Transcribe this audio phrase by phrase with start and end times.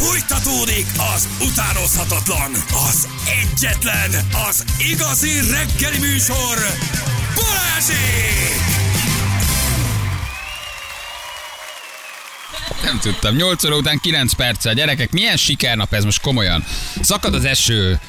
[0.00, 2.52] Fújtatódik az utánozhatatlan,
[2.90, 3.08] az
[3.42, 4.10] egyetlen,
[4.50, 6.56] az igazi reggeli műsor,
[7.34, 8.60] Balázsék!
[12.82, 13.36] Nem tudtam.
[13.36, 14.74] 8 óra után 9 perccel.
[14.74, 16.64] Gyerekek, milyen sikernap ez most komolyan?
[17.00, 18.00] Szakad az eső,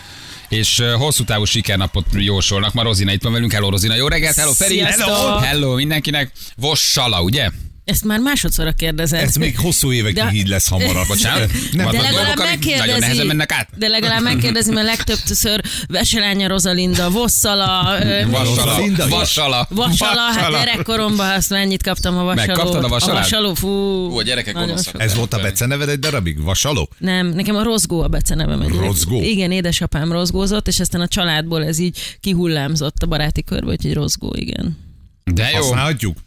[0.50, 2.73] és hosszú távú sikernapot jósolnak.
[2.73, 3.52] Ma Rozina itt van velünk.
[3.52, 4.80] Hello Rozina, jó reggelt, hello Feri.
[4.80, 6.32] Hello, hello mindenkinek.
[6.55, 7.50] Vossala, ugye?
[7.92, 9.21] Ezt már másodszorra kérdezed.
[9.21, 11.08] Ez még hosszú évekig De- így lesz hamarabb.
[11.08, 11.52] Bocsánat?
[11.71, 13.70] Nem, De legalább dolgok, amik Nagyon megkérdezi, mennek át.
[13.78, 19.08] de legalább megkérdezi, mert legtöbbször Veselánya Rosalinda, Vosszala, Vassala, Rosalinda?
[19.08, 19.68] vassala.
[19.70, 22.48] Vassala, hát gyerekkoromban azt mennyit kaptam a vasalót.
[22.48, 23.16] Megkaptad a vasalát?
[23.18, 23.68] A vasaló, fú.
[23.68, 25.02] Ó, a gyerekek gonoszak.
[25.02, 26.41] Ez volt a beceneved egy darabig?
[26.44, 26.90] Vasaló?
[26.98, 28.68] Nem, nekem a rozgó a becenevem.
[28.80, 29.21] Rozgó?
[29.21, 34.34] Igen, édesapám rozgózott, és aztán a családból ez így kihullámzott a baráti körbe, úgyhogy rozgó,
[34.38, 34.77] igen.
[35.23, 35.55] De jó.
[35.58, 36.18] Használhatjuk?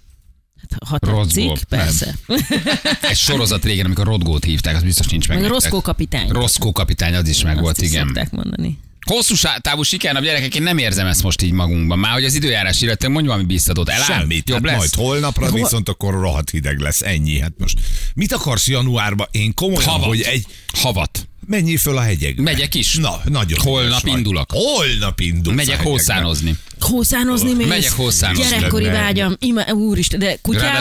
[0.89, 2.15] Hát, ha tetszik, persze.
[3.11, 5.41] Egy sorozat régen, amikor Rodgót hívták, az biztos nincs meg.
[5.41, 5.49] Meg.
[5.49, 6.29] Roszkó kapitány.
[6.29, 8.29] Roszkó kapitány, az is meg volt, igen.
[8.31, 8.79] mondani.
[9.05, 11.99] Hosszú távú sikernap, gyerekek, én nem érzem ezt most így magunkban.
[11.99, 13.89] Már hogy az időjárás illetve mondj valami biztatót.
[13.89, 14.19] Eláll?
[14.19, 14.49] Semmit.
[14.49, 14.79] Jobb hát lesz?
[14.79, 17.03] majd holnapra viszont akkor rohadt hideg lesz.
[17.03, 17.39] Ennyi.
[17.39, 17.79] Hát most
[18.15, 19.29] mit akarsz januárba?
[19.31, 20.07] Én komolyan, Havat.
[20.07, 20.47] hogy egy...
[20.73, 21.29] Havat.
[21.47, 22.43] Menjél föl a hegyekbe.
[22.43, 22.95] Megyek is.
[22.95, 24.51] Na, nagyon Holnap indulok.
[24.53, 26.57] Holnap indulsz Megyek hószánozni.
[26.85, 27.67] Hószánozni mész?
[27.67, 28.55] Megyek hószánozni.
[28.55, 29.37] Gyerekkori vágyam.
[29.39, 30.81] Ima, úristen, de kutyával,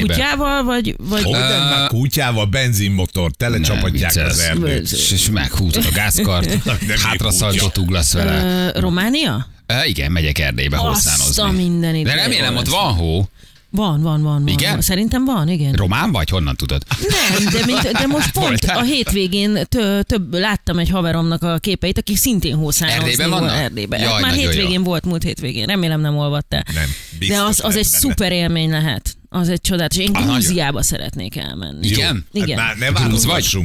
[0.00, 0.94] kutyával vagy...
[0.98, 4.92] vagy Hogy nem, már kutyával, benzinmotor, telecsapatják az erdőt.
[4.92, 6.54] És, meghúzod a gázkart,
[7.04, 8.70] hátra szaltot uglasz vele.
[8.74, 9.46] Románia?
[9.84, 11.62] Igen, megyek Erdélybe Azt a hószánozni.
[11.62, 12.04] mindenit.
[12.04, 13.28] De remélem ott van hó.
[13.72, 14.44] Van, van, van.
[14.44, 14.48] van.
[14.48, 14.72] Igen?
[14.72, 14.80] Van.
[14.80, 15.72] Szerintem van, igen.
[15.72, 16.28] Román vagy?
[16.30, 16.82] Honnan tudod?
[17.08, 21.98] Nem, de, mint, de most pont a hétvégén tö, több láttam egy haveromnak a képeit,
[21.98, 23.40] aki szintén hószánozni Erdélyben volt.
[23.42, 23.56] vannak?
[23.58, 24.00] Erdélyben.
[24.00, 24.50] Jaj, Hát már nagyon jó.
[24.50, 25.66] hétvégén volt, múlt hétvégén.
[25.66, 26.64] Remélem nem olvattál.
[26.74, 26.84] Nem,
[27.18, 27.98] biztos De az, az egy benne.
[27.98, 29.14] szuper élmény lehet.
[29.28, 29.98] Az egy csodálatos.
[29.98, 30.24] Én Ah.
[30.24, 31.86] Grúziába szeretnék elmenni.
[31.86, 32.26] Igen?
[32.32, 32.58] Igen.
[32.58, 33.56] Hát már ne vagy?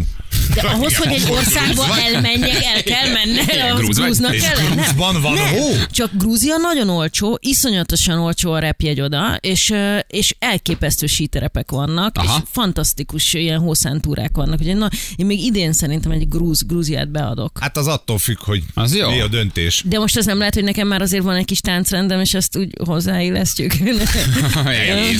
[0.53, 3.39] De ahhoz, hogy egy országba elmenjek, el kell menni,
[3.71, 4.55] az grúz grúznak kell.
[4.75, 5.47] Grúzban van Nem.
[5.47, 5.69] hó?
[5.91, 9.73] Csak Grúzia nagyon olcsó, iszonyatosan olcsó a repjegy oda, és,
[10.07, 12.37] és elképesztő síterepek vannak, Aha.
[12.37, 14.59] és fantasztikus ilyen hószántúrák vannak.
[14.59, 17.57] Ugye, na, én még idén szerintem egy grúz, Grúziát beadok.
[17.61, 19.09] Hát az attól függ, hogy Az jó.
[19.09, 19.83] mi a döntés.
[19.85, 22.57] De most az nem lehet, hogy nekem már azért van egy kis táncrendem, és ezt
[22.57, 23.73] úgy hozzáillesztjük.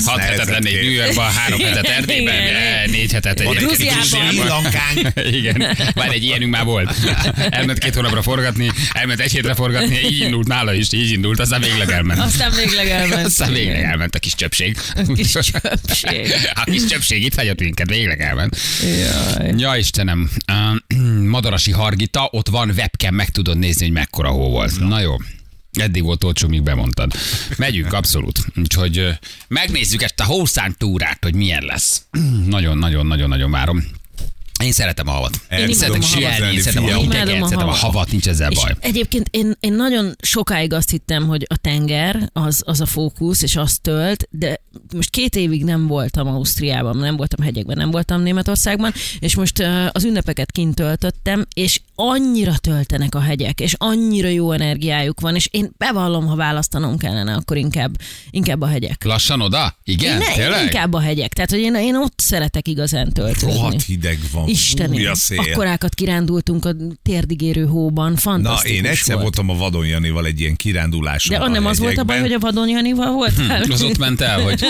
[0.04, 2.34] Hat hetet lennék New Yorkban, három hetet Erdélyben,
[2.90, 4.02] négy hetet egy Grúziában.
[4.02, 5.05] Sri Lankán.
[5.38, 6.96] Igen, már egy ilyenünk már volt.
[7.48, 11.60] Elment két hónapra forgatni, elment egy hétre forgatni, így indult nála is, így indult, aztán
[11.60, 12.20] végleg elment.
[12.20, 13.24] Aztán végleg elment.
[13.26, 14.76] Aztán végleg elment a kis csöpség.
[15.14, 16.32] kis csöpség.
[16.54, 18.56] A kis csöpség itt hagyott minket, végleg elment.
[18.82, 19.54] Jaj.
[19.56, 20.30] Ja Istenem,
[21.34, 24.78] Madarasi Hargita, ott van webcam, meg tudod nézni, hogy mekkora hó volt.
[24.78, 25.16] Na jó.
[25.72, 27.12] Eddig volt olcsó, míg bemondtad.
[27.56, 28.38] Megyünk, abszolút.
[28.56, 29.08] Úgyhogy
[29.48, 32.02] megnézzük ezt a hószán túrát, hogy milyen lesz.
[32.46, 33.84] Nagyon-nagyon-nagyon-nagyon várom.
[34.62, 35.40] Én szeretem a havat.
[35.50, 38.10] Én tudom szeretem sielni, én szeretem a a szeretem a havat.
[38.10, 38.76] nincs ezzel És baj.
[38.80, 43.56] egyébként én, én nagyon sokáig azt hittem, hogy a tenger az, az a fókusz, és
[43.56, 44.60] azt tölt, de
[44.94, 49.86] most két évig nem voltam Ausztriában, nem voltam hegyekben, nem voltam Németországban, és most uh,
[49.92, 55.48] az ünnepeket kint töltöttem, és annyira töltenek a hegyek, és annyira jó energiájuk van, és
[55.50, 58.00] én bevallom, ha választanom kellene, akkor inkább,
[58.30, 59.04] inkább a hegyek.
[59.04, 59.76] Lassan oda?
[59.84, 60.20] Igen?
[60.20, 61.32] Én, ne, én inkább a hegyek.
[61.32, 63.54] Tehát, hogy én, én ott szeretek igazán töltődni.
[63.54, 64.45] Rohadt hideg van.
[64.46, 65.38] Istenem, a szél.
[65.38, 69.20] akkorákat kirándultunk a térdigérő hóban, Na, fantasztikus én egyszer volt.
[69.22, 71.38] voltam a Vadon Janival egy ilyen kiránduláson.
[71.38, 73.62] De az nem az volt a baj, hogy a Vadon Janival voltál?
[73.70, 74.60] Az ott ment el, hogy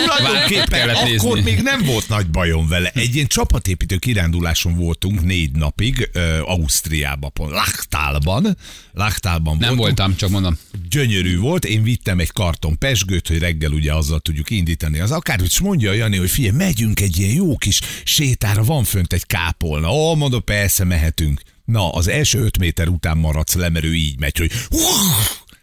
[0.69, 1.41] kellett akkor nézni.
[1.51, 2.91] még nem volt nagy bajom vele.
[2.93, 8.57] Egy ilyen csapatépítő kiránduláson voltunk négy napig, ö, Ausztriában, Lachtálban.
[8.93, 10.57] Lachtálban Nem voltam, csak mondom.
[10.89, 15.39] Gyönyörű volt, én vittem egy karton pesgőt, hogy reggel ugye azzal tudjuk indítani az akár,
[15.39, 19.25] hogy mondja a Jani, hogy figyelj, megyünk egy ilyen jó kis sétára, van fönt egy
[19.67, 19.93] kápolna.
[19.93, 21.41] Ó, mondom, persze, mehetünk.
[21.65, 24.51] Na, az első öt méter után maradsz le, mert ő így megy, hogy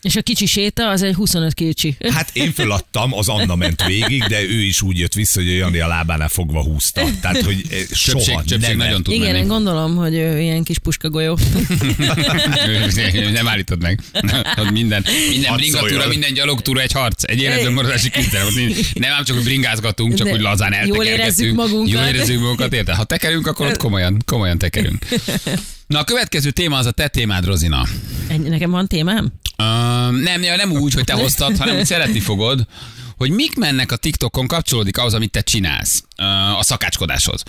[0.04, 1.96] És a kicsi séta az egy 25 kicsi.
[2.08, 5.52] Hát én föladtam, az Anna ment végig, de ő is úgy jött vissza, hogy a
[5.54, 7.02] Jani a lábánál fogva húzta.
[7.20, 10.64] Tehát, hogy eh, soha Csöpség, csöpség nem nagyon tud Igen, én gondolom, hogy ő ilyen
[10.64, 11.38] kis puskagolyó.
[13.32, 14.00] nem állítod meg.
[14.72, 17.22] Minden, minden bringatúra, minden gyalogtúra egy harc.
[17.30, 18.10] Egy életben maradási
[18.54, 21.18] nincs- Nem ám csak, hogy bringázgatunk, csak De hogy lazán jól eltekergetünk.
[21.20, 21.92] érezzük magunkat.
[21.92, 22.94] Jól érezzük magunkat, érted?
[22.94, 25.06] Ha tekerünk, akkor ott komolyan, komolyan tekerünk.
[25.86, 27.86] Na a következő téma az a te témád, Rozina.
[28.48, 29.32] Nekem van témám?
[30.10, 32.66] Nem, nem úgy, hogy te hoztad, hanem hogy szeretni fogod,
[33.16, 36.02] hogy mik mennek a TikTokon, kapcsolódik ahhoz, amit te csinálsz,
[36.58, 37.42] a szakácskodáshoz.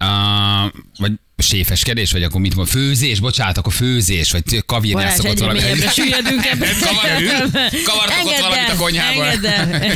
[0.00, 5.60] Uh, vagy séfeskedés, vagy akkor mit mond, főzés, bocsánat, akkor főzés, vagy elszokott egyre valami.
[5.94, 6.66] süllyedünk ebbe.
[6.80, 7.50] Kavarjuk?
[7.84, 9.28] Kavartok ott valamit a konyhában?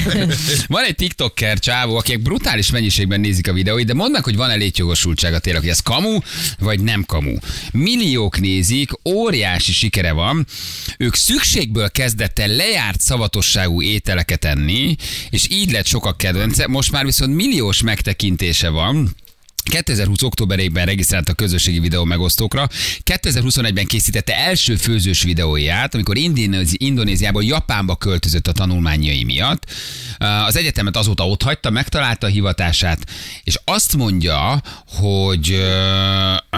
[0.66, 4.54] Van egy TikToker csávó, akik brutális mennyiségben nézik a videóit, de mondd meg, hogy van-e
[4.54, 6.18] létjogosultsága tényleg, hogy ez kamu,
[6.58, 7.34] vagy nem kamu.
[7.72, 10.46] Milliók nézik, óriási sikere van.
[10.98, 14.96] Ők szükségből kezdett el lejárt szavatosságú ételeket enni,
[15.30, 16.66] és így lett sokak kedvence.
[16.66, 19.16] Most már viszont milliós megtekintése van.
[19.69, 20.23] 2020.
[20.23, 22.69] októberében regisztrált a közösségi videó megosztókra.
[23.05, 29.65] 2021-ben készítette első főzős videóját, amikor Indonézi, Indonéziából Japánba költözött a tanulmányai miatt.
[30.47, 32.99] Az egyetemet azóta ott hagyta, megtalálta a hivatását,
[33.44, 36.56] és azt mondja, hogy ö, ö,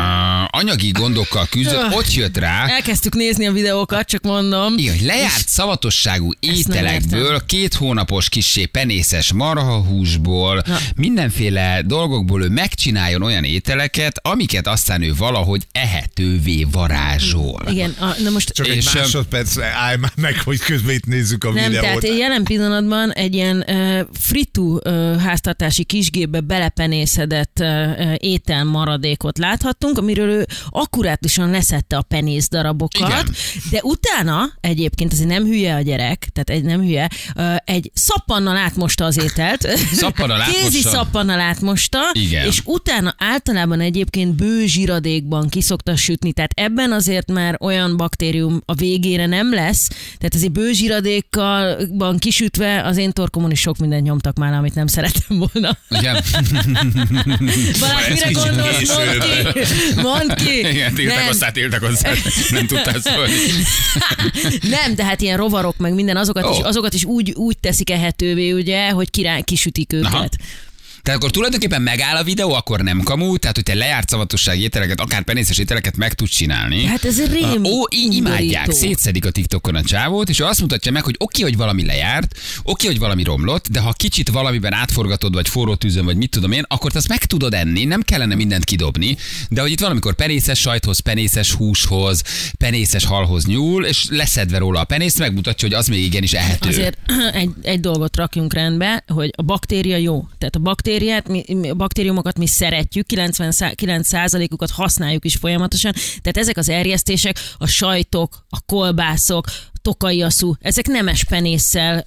[0.51, 4.75] anyagi gondokkal küzdött, ott jött rá, Elkezdtük nézni a videókat, csak mondom.
[4.79, 10.77] igen, lejárt szavatosságú ételekből, két hónapos kissé penészes marhahúsból, Na.
[10.97, 12.49] mindenféle dolgokból ő
[13.01, 17.63] megcsináljon olyan ételeket, amiket aztán ő valahogy ehetővé varázsol.
[17.69, 21.07] Igen, a, na most Csak egy És, ö, másodperc, állj már meg, hogy közben itt
[21.07, 22.01] nézzük a Nem, videót.
[22.01, 29.99] tehát jelen pillanatban egy ilyen uh, fritu uh, háztartási kisgépbe belepenészedett uh, étel maradékot láthattunk,
[29.99, 33.35] amiről ő akkurátusan leszette a penész darabokat, Igen.
[33.71, 38.57] de utána egyébként azért nem hülye a gyerek, tehát egy nem hülye, uh, egy szappannal
[38.57, 39.69] átmosta az ételt.
[39.93, 40.89] Szappannal Kézi átmossa?
[40.89, 42.47] szappannal átmosta, Igen.
[42.47, 48.75] és utána általában egyébként bő zsiradékban kiszokta sütni, tehát ebben azért már olyan baktérium a
[48.75, 54.39] végére nem lesz, tehát azért bő zsiradékban kisütve az én torkomon is sok mindent nyomtak
[54.39, 55.79] már, amit nem szerettem volna.
[55.89, 56.15] Igen?
[57.81, 58.97] Balázs, mire gondolsz?
[58.97, 60.01] Mondd ki!
[60.03, 60.59] Mondd ki!
[60.59, 61.53] Igen, Nem.
[61.53, 62.19] tiltakozzát,
[62.51, 63.33] nem tudtál szólni.
[64.77, 66.51] Nem, de hát ilyen rovarok, meg minden, azokat, Ó.
[66.51, 70.13] is, azokat is úgy, úgy teszik ehetővé, ugye, hogy kirá, kisütik őket.
[70.13, 70.29] Aha.
[71.03, 75.01] Tehát akkor tulajdonképpen megáll a videó, akkor nem kamu, tehát hogy te lejárt szavatossági ételeket,
[75.01, 76.85] akár penészes ételeket meg tudsz csinálni.
[76.85, 80.93] Hát ez rém Ó, így imádják, szétszedik a TikTokon a csávót, és ő azt mutatja
[80.93, 85.35] meg, hogy oké, hogy valami lejárt, oké, hogy valami romlott, de ha kicsit valamiben átforgatod,
[85.35, 88.65] vagy forró tűzön, vagy mit tudom én, akkor azt meg tudod enni, nem kellene mindent
[88.65, 89.17] kidobni,
[89.49, 92.23] de hogy itt valamikor penészes sajthoz, penészes húshoz,
[92.59, 96.69] penészes halhoz nyúl, és leszedve róla a penészt, megmutatja, hogy az még igenis ehető.
[96.69, 96.99] Azért
[97.33, 100.29] egy, egy dolgot rakjunk rendbe, hogy a baktéria jó.
[100.39, 100.59] Tehát a
[100.91, 108.47] baktériát, mi, baktériumokat mi szeretjük, 99%-ukat használjuk is folyamatosan, tehát ezek az erjesztések, a sajtok,
[108.49, 109.47] a kolbászok,
[109.83, 112.05] tokaiaszú, ezek nemes penésszel,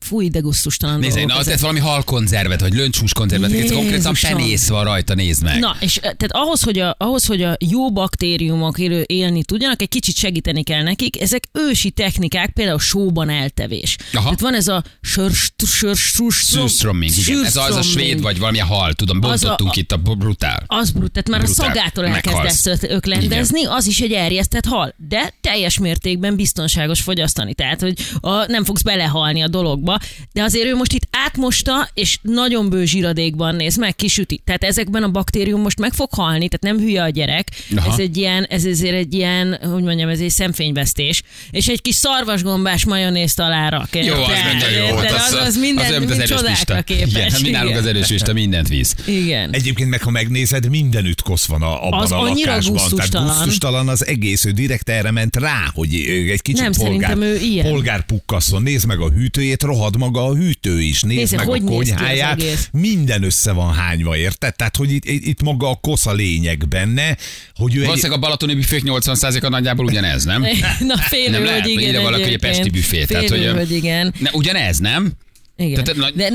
[0.00, 4.84] fúj, de gusztustalan Nézd, dolgok tehát valami halkonzervet, vagy löncshús konzervet, ez konkrétan penész van
[4.84, 5.58] rajta, nézd meg.
[5.58, 9.88] Na, és tehát ahhoz, hogy a, ahhoz, hogy a jó baktériumok élő, élni tudjanak, egy
[9.88, 11.20] kicsit segíteni kell nekik.
[11.20, 13.96] Ezek ősi technikák, például sóban eltevés.
[14.12, 14.22] Aha.
[14.22, 17.44] Tehát van ez a Surströmming, igen.
[17.44, 20.64] Ez az a svéd, vagy valami hal, tudom, bontottunk itt a brutál.
[20.66, 21.66] Az brut, tehát már Brutál.
[21.66, 27.54] a szagától elkezdesz öklendezni, az is egy erjesztett hal, de teljes mértékben biztonságos fogyasztani.
[27.54, 29.98] Tehát, hogy a, nem fogsz belehalni a dologba,
[30.32, 34.40] de azért ő most itt átmosta, és nagyon bő zsiradékban néz meg, kisüti.
[34.44, 37.48] Tehát ezekben a baktérium most meg fog halni, tehát nem hülye a gyerek.
[37.76, 37.92] Aha.
[37.92, 41.22] Ez egy ilyen, ez ezért egy ilyen, hogy mondjam, ez egy szemfényvesztés.
[41.50, 43.88] És egy kis szarvasgombás majonézt alá rak.
[44.04, 44.96] Jó, az minden jó.
[44.96, 47.08] Hát Az, az, minden, az olyan, mint az csodákra képes.
[47.10, 48.94] Igen, hát mi nálunk az erős lista mindent visz.
[49.06, 49.52] Igen.
[49.52, 52.72] Egyébként meg, ha megnézed, mindenütt kosz van a, abban Az a lakásban.
[52.72, 53.26] gusztustalan.
[53.26, 57.16] Tehát gusztustalan az egész, ő direkt erre ment rá, hogy ő egy kicsit Nem, polgár,
[57.16, 57.66] ő ilyen.
[57.70, 58.62] polgár pukkasszon.
[58.62, 61.02] Nézd meg a hűtőjét, rohad maga a hűtő is.
[61.02, 62.40] Nézd Nézd, meg hogy a néz ki az konyháját.
[62.40, 62.68] egész.
[62.72, 64.56] Minden össze van hányva, érted?
[64.56, 67.16] Tehát, hogy itt, itt maga a kosz a lényeg benne,
[67.54, 70.40] hogy ő egy, Valószínűleg a balatoni büfék 80%-a nagyjából ugyanez, nem?
[70.80, 71.88] Na félő, Nem lehet, hogy igen.
[71.88, 73.04] ide valaki, hogy a pesti büfé.
[73.04, 74.14] Tehát, Félő, hogy, hogy igen.
[74.18, 75.12] Ne, ugyanez, nem?
[75.56, 75.84] Igen.
[75.84, 76.30] Tehát, De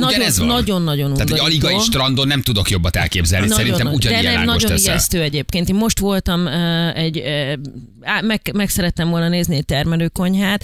[0.46, 3.48] nagyon-nagyon Tehát egy aligai strandon nem tudok jobbat elképzelni.
[3.48, 5.70] Szerintem Nagyon- ugyanilyen De nagyon ijesztő egyébként.
[5.70, 10.64] Én most voltam uh, egy, uh, meg, meg szerettem volna nézni egy termelőkonyhát,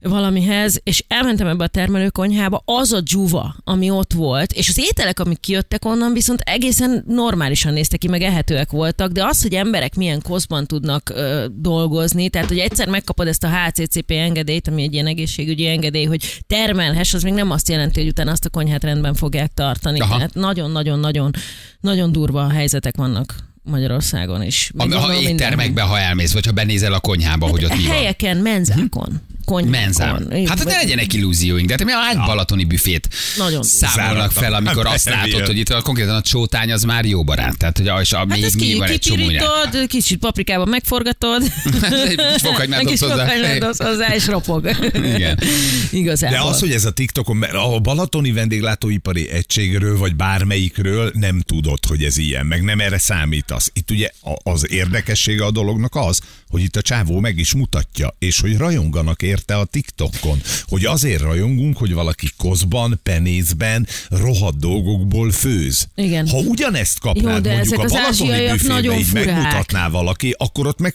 [0.00, 5.20] valamihez, és elmentem ebbe a termelőkonyhába, az a dzsuva, ami ott volt, és az ételek,
[5.20, 9.94] amik kijöttek onnan, viszont egészen normálisan néztek ki, meg ehetőek voltak, de az, hogy emberek
[9.94, 14.92] milyen koszban tudnak ö, dolgozni, tehát hogy egyszer megkapod ezt a HCCP engedélyt, ami egy
[14.92, 18.84] ilyen egészségügyi engedély, hogy termelhess, az még nem azt jelenti, hogy utána azt a konyhát
[18.84, 20.00] rendben fogják tartani.
[20.00, 20.16] Aha.
[20.16, 21.30] Tehát nagyon-nagyon-nagyon
[21.80, 24.70] nagyon durva helyzetek vannak Magyarországon is.
[24.74, 27.94] Meg ha éttermekbe, ha elmész, vagy ha benézel a konyhába, hogy ott mi van.
[27.94, 29.20] Helyeken, menzákon.
[29.44, 29.80] Konyhákon.
[29.80, 30.46] Menzám.
[30.46, 33.62] Hát ne legyenek illúzióink, de hát mi a balatoni büfét Nagyon.
[33.62, 35.46] számolnak fel, amikor Hát, azt látod, jön.
[35.46, 37.56] hogy itt a, konkrétan a csótány az már jó barát.
[37.58, 39.46] Tehát, hogy a, és a, Hát még, ki, van egy csomó nyelv.
[39.60, 41.42] kipirítod, kicsit paprikában megforgatod.
[42.32, 43.86] Kis fokhagymát hozzá.
[43.88, 44.70] hozzá, és ropog.
[44.94, 45.38] Igen.
[45.90, 46.38] Igazából.
[46.38, 51.78] De az, hogy ez a TikTokon, mert a balatoni vendéglátóipari egységről, vagy bármelyikről nem tudod,
[51.88, 53.70] hogy ez ilyen, meg nem erre számítasz.
[53.74, 54.10] Itt ugye
[54.42, 56.20] az érdekessége a dolognak az,
[56.50, 61.22] hogy itt a csávó meg is mutatja, és hogy rajonganak érte a TikTokon, hogy azért
[61.22, 65.88] rajongunk, hogy valaki koszban, penészben, rohadt dolgokból főz.
[65.94, 66.28] Igen.
[66.28, 69.26] Ha ugyanezt kapnád Jó, de mondjuk ezek a az balatoni ázsiaiak büfébe, nagyon így furák.
[69.26, 70.94] megmutatná valaki, akkor ott meg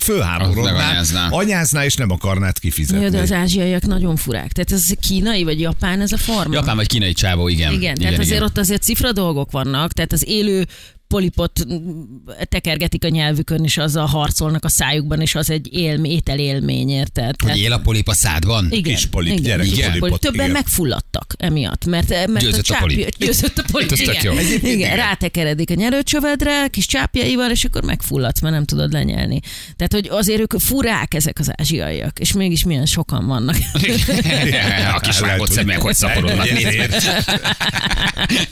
[0.53, 1.27] meganyázná.
[1.29, 3.03] anyázná, és nem akarnád kifizetni.
[3.03, 4.51] Jó, de az ázsiaiak nagyon furák.
[4.51, 6.53] Tehát ez kínai vagy japán ez a forma?
[6.53, 7.73] Japán vagy kínai csávó, igen.
[7.73, 10.67] Igen, tehát azért ott azért cifra dolgok vannak, tehát az élő
[11.15, 11.65] polipot
[12.49, 17.35] tekergetik a nyelvükön, és azzal harcolnak a szájukban, és az egy élm, ételélmény, érted?
[17.41, 18.67] Hogy él a polip a szádban?
[18.71, 20.17] igen, Kis polip, igen, gyerek kis polipot, polip.
[20.17, 20.51] Többen igen.
[20.51, 23.17] megfulladtak emiatt, mert, mert Győzött a csápja- polip.
[23.17, 24.17] Győzött a polip, tök igen.
[24.23, 24.33] jó.
[24.33, 24.95] Igen, igen.
[24.95, 29.39] rátekeredik a nyerőcsövedre, kis csápjaival, és akkor megfulladsz, mert nem tudod lenyelni.
[29.75, 33.55] Tehát, hogy azért ők furák ezek az ázsiaiak, és mégis milyen sokan vannak.
[34.95, 36.49] a kis vágott szemek, hogy szaporodnak.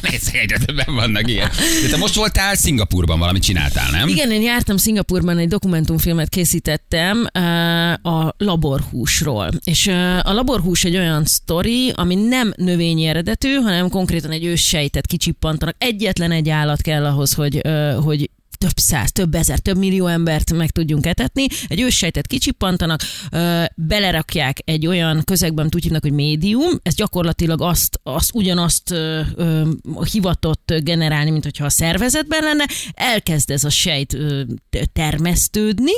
[0.02, 1.50] Nézd egyre többen vannak ilyen.
[1.84, 4.08] De te most voltál Szingapurban, valamit csináltál, nem?
[4.08, 9.50] Igen, én jártam Szingapurban, egy dokumentumfilmet készítettem uh, a laborhúsról.
[9.64, 15.08] És uh, a laborhús egy olyan sztori, ami nem növényi eredetű, hanem konkrétan egy őssejtet
[15.08, 15.76] kicsippantanak.
[15.78, 18.30] Egyetlen egy állat kell ahhoz, hogy, uh, hogy
[18.64, 21.46] több száz, több ezer, több millió embert meg tudjunk etetni.
[21.68, 23.02] Egy őssejtet kicsippantanak,
[23.76, 28.96] belerakják egy olyan közegben, amit úgy hívnak, hogy médium, ez gyakorlatilag azt, azt ugyanazt
[30.12, 34.18] hivatott generálni, mint hogyha a szervezetben lenne, elkezd ez a sejt
[34.94, 35.94] termesztődni,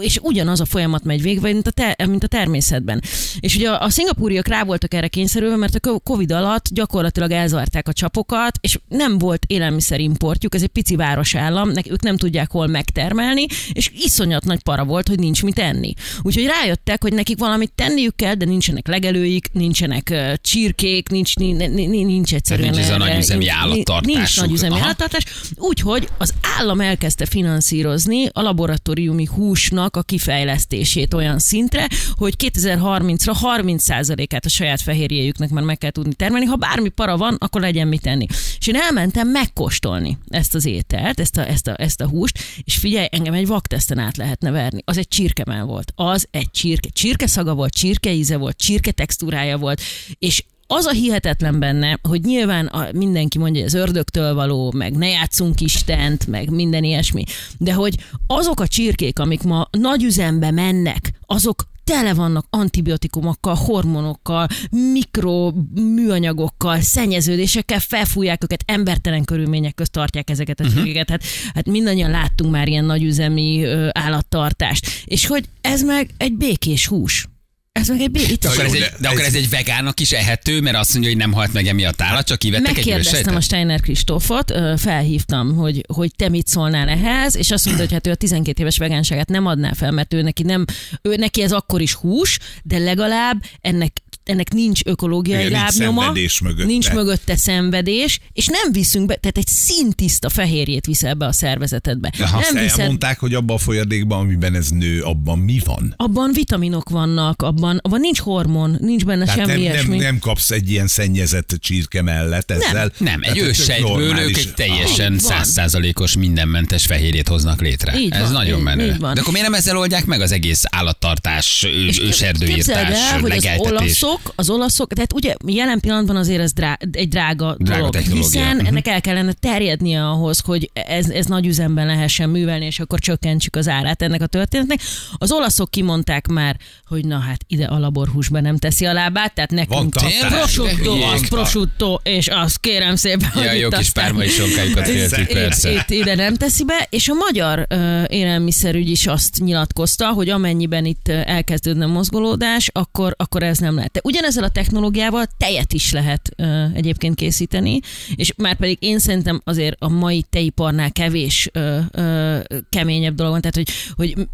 [0.00, 3.02] és ugyanaz a folyamat megy végbe, mint a, te, mint a természetben.
[3.40, 7.88] És ugye a, a szingapúriak rá voltak erre kényszerülve, mert a Covid alatt gyakorlatilag elzárták
[7.88, 12.66] a csapokat, és nem volt élelmiszerimportjuk, ez egy pici városállam, nek, ők nem tudják hol
[12.66, 15.94] megtermelni, és iszonyat nagy para volt, hogy nincs mit enni.
[16.22, 21.68] Úgyhogy rájöttek, hogy nekik valamit tenniük kell, de nincsenek legelőik, nincsenek uh, csirkék, nincs, nincs,
[21.88, 24.16] nincs egyszerűen nincs ez a nagyüzemi állattartásuk.
[24.16, 25.24] Nincs nagyüzemi állattartás,
[25.56, 34.44] úgyhogy az állam elkezdte finanszírozni a laboratóriumi húsnak a kifejlesztését olyan szintre, hogy 2030-ra 30%-át
[34.44, 36.46] a saját fehérjéjüknek már meg kell tudni termelni.
[36.46, 38.26] Ha bármi para van, akkor legyen mit tenni.
[38.58, 42.76] És én elmentem megkóstolni ezt az ételt, ezt a, ezt a, ezt a húst, és
[42.76, 44.82] figyelj, engem egy vakteszten át lehetne verni.
[44.84, 45.92] Az egy csirkemell volt.
[45.94, 46.88] Az egy csirke.
[46.88, 49.80] Csirke szaga volt, csirke íze volt, csirke textúrája volt,
[50.18, 54.96] és az a hihetetlen benne, hogy nyilván a, mindenki mondja, hogy ez ördögtől való, meg
[54.96, 57.24] ne játszunk Istent, meg minden ilyesmi,
[57.58, 64.46] de hogy azok a csirkék, amik ma nagy üzembe mennek, azok tele vannak antibiotikumokkal, hormonokkal,
[64.70, 71.10] mikroműanyagokkal, szennyeződésekkel, felfújják őket, embertelen körülmények közt tartják ezeket a csirkéket.
[71.10, 71.22] Hát,
[71.54, 74.86] hát mindannyian láttunk már ilyen nagyüzemi ö, állattartást.
[75.04, 77.26] És hogy ez meg egy békés hús.
[77.72, 78.10] Ez meg egy.
[78.38, 81.18] De akkor, ez egy, de akkor ez- egy vegánnak is ehető, mert azt mondja, hogy
[81.18, 83.40] nem halt meg emiatt állat, csak kivettek egy Megkérdeztem a?
[83.40, 88.10] Steiner Kristófot, felhívtam, hogy, hogy te mit szólnál ehhez, és azt mondta, hogy hát ő
[88.10, 90.64] a 12 éves vegánságát nem adná fel, mert ő neki, nem,
[91.02, 93.92] ő neki ez akkor is hús, de legalább ennek
[94.24, 96.64] ennek nincs ökológiai Igen, nincs lábnyoma, szenvedés mögötte.
[96.66, 102.12] nincs mögötte szenvedés, és nem viszünk be, tehát egy szintiszta fehérjét viszel be a szervezetedbe.
[102.20, 105.94] Aha, nem nem viszed, elmondták, hogy abban a folyadékban, amiben ez nő, abban mi van?
[105.96, 109.96] abban vitaminok vannak, abban, abban nincs hormon, nincs benne Tehát semmi nem, nem, ilyesmi.
[109.96, 112.92] nem kapsz egy ilyen szennyezett csirke mellett ezzel.
[112.98, 117.98] Nem, egy ez tök őssejtből ők egy teljesen százszázalékos mindenmentes fehérjét hoznak létre.
[117.98, 118.86] Így Ez van, nagyon így- menő.
[118.86, 119.14] így van.
[119.14, 121.66] De akkor miért nem ezzel oldják meg az egész állattartás,
[122.02, 124.04] őserdőírtás, legeltetés?
[124.12, 128.56] Olaszok, az olaszok, tehát ugye jelen pillanatban azért ez drá, egy drága, Drága dolog, hiszen
[128.56, 128.66] Mhm.
[128.66, 133.56] ennek el kellene terjednie ahhoz, hogy ez, ez nagy üzemben lehessen művelni, és akkor csökkentsük
[133.56, 134.80] az árát ennek a történetnek.
[135.16, 139.50] Az olaszok kimondták már, hogy na hát ide a laborhúsba nem teszi a lábát, tehát
[139.50, 140.18] nekünk tartás.
[140.28, 144.86] prosciutto, az prosciutto, és azt kérem szépen, Ja, hogy jó itt kis pármai sonkájukat
[145.32, 145.72] persze.
[145.72, 150.84] itt, ide nem teszi be, és a magyar ö, élelmiszerügy is azt nyilatkozta, hogy amennyiben
[150.84, 154.00] itt elkezdődne mozgolódás, akkor, akkor ez nem lehet.
[154.02, 157.80] Ugyanezzel a technológiával tejet is lehet ö, egyébként készíteni,
[158.14, 162.38] és már pedig én szerintem azért a mai tejiparnál kevés ö, ö,
[162.70, 164.26] keményebb dolog van, tehát hogy, hogy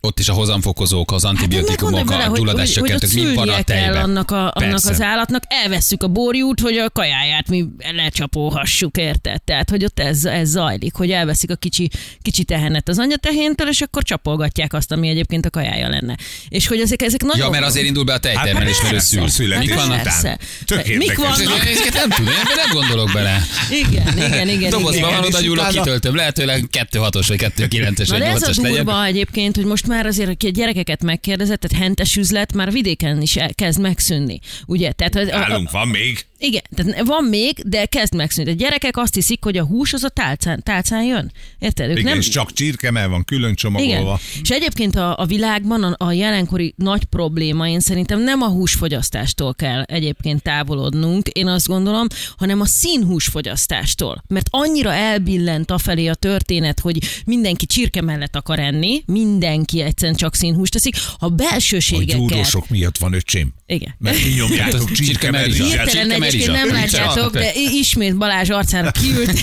[0.00, 3.48] Ott is a hozamfokozók, az antibiotikumok, Hát, a gyulladás hogy, hogy ott csökkentők, mind van
[3.48, 4.02] a szülnie kell tejben.
[4.02, 4.90] annak, a, annak Persze.
[4.90, 7.64] az állatnak, elvesszük a borjút, hogy a kajáját mi
[7.94, 9.42] lecsapóhassuk, érted?
[9.42, 11.90] Tehát, hogy ott ez, ez zajlik, hogy elveszik a kicsi,
[12.22, 16.16] kicsi tehenet az anyatehéntől, és akkor csapolgatják azt, ami egyébként a kajája lenne.
[16.48, 17.44] És hogy ezek, ezek nagyon...
[17.44, 19.22] Ja, mert azért indul be a tejtermelés, mert persze, szül.
[19.22, 20.02] a születés Mik vannak?
[20.02, 20.38] Persze.
[20.64, 21.66] Tök Mik vannak?
[21.66, 23.42] Ezeket nem tudom, én nem gondolok bele.
[23.70, 24.70] Igen, igen, igen.
[24.70, 25.20] Dobozban igen.
[25.20, 26.14] van, oda gyúlok, utána- kitöltöm.
[26.14, 30.06] Lehetőleg 2-6-os, vagy 2-9-es, Na vagy de ez a 8-as durva egyébként, hogy most már
[30.06, 34.38] azért, aki a gyerekeket megkérdezett, tehát hentes üzlet már vidéken is kezd megszűnni.
[34.66, 34.92] Ugye?
[34.92, 36.26] Tehát, Nálunk van még.
[36.38, 38.50] igen, tehát van még, de kezd megszűnni.
[38.50, 41.32] A gyerekek azt hiszik, hogy a hús az a tálcán, tálcán jön.
[41.58, 41.90] Érted?
[41.90, 43.54] Ők Igen, nem, és csak csirkemel van külön igen.
[43.54, 44.20] csomagolva.
[44.42, 48.46] És egyébként a, a világban a, a jelenkori nagy probléma, én szerintem nem a
[48.78, 52.06] húsfogyasztástól kell egyébként távolodnunk, én azt gondolom,
[52.36, 54.22] hanem a színhúsfogyasztástól.
[54.28, 60.34] Mert annyira elbillent afelé a történet, hogy mindenki csirke mellett akar enni, mindenki egyszerűen csak
[60.34, 62.16] színhúst teszik, a A belsőségeket...
[62.16, 63.54] gyúdósok miatt van öcsém.
[63.66, 63.94] Igen.
[63.98, 65.06] Mert mi nyomjátok rizsát.
[65.06, 69.28] Hirtelen Csirke egyébként nem látjátok, de ismét Balázs arcára kiült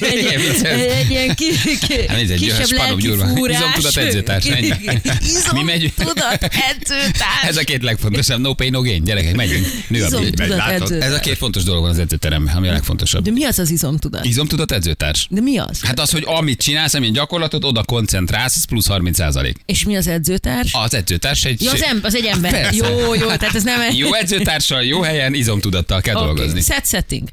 [0.00, 0.80] egy, vicces.
[0.80, 1.44] egy ilyen ki,
[1.86, 3.24] ki, Hát egy kisebb spanom gyurva.
[3.24, 3.58] lelki fúrás.
[3.58, 4.44] Izomtudat edzőtárs.
[5.52, 5.92] Mi megyünk.
[5.98, 7.42] Izomtudat edzőtárs.
[7.46, 9.04] Ez a két legfontosabb, no pain, no gain.
[9.04, 9.66] Gyerekek, megyünk.
[9.88, 10.08] Nő a
[10.48, 10.92] látod?
[10.92, 13.24] Ez a két fontos dolog van az edzőteremben, ami a legfontosabb.
[13.24, 14.24] De mi az az izomtudat?
[14.24, 15.26] Izomtudat edzőtárs.
[15.30, 15.80] De mi az?
[15.82, 19.56] Hát az, hogy amit csinálsz, amilyen gyakorlatot, oda koncentrálsz, az plusz 30 százalék.
[19.66, 20.70] És mi az edzőtárs?
[20.72, 21.62] Az edzőtárs egy...
[21.62, 22.50] Ja, az, em- az egy ember.
[22.60, 22.88] Persze.
[22.88, 23.98] Jó, jó, tehát ez nem egy...
[23.98, 26.60] Jó edzőtársal, jó helyen, izomtudattal kell Oké, dolgozni.
[26.60, 27.28] Set setting.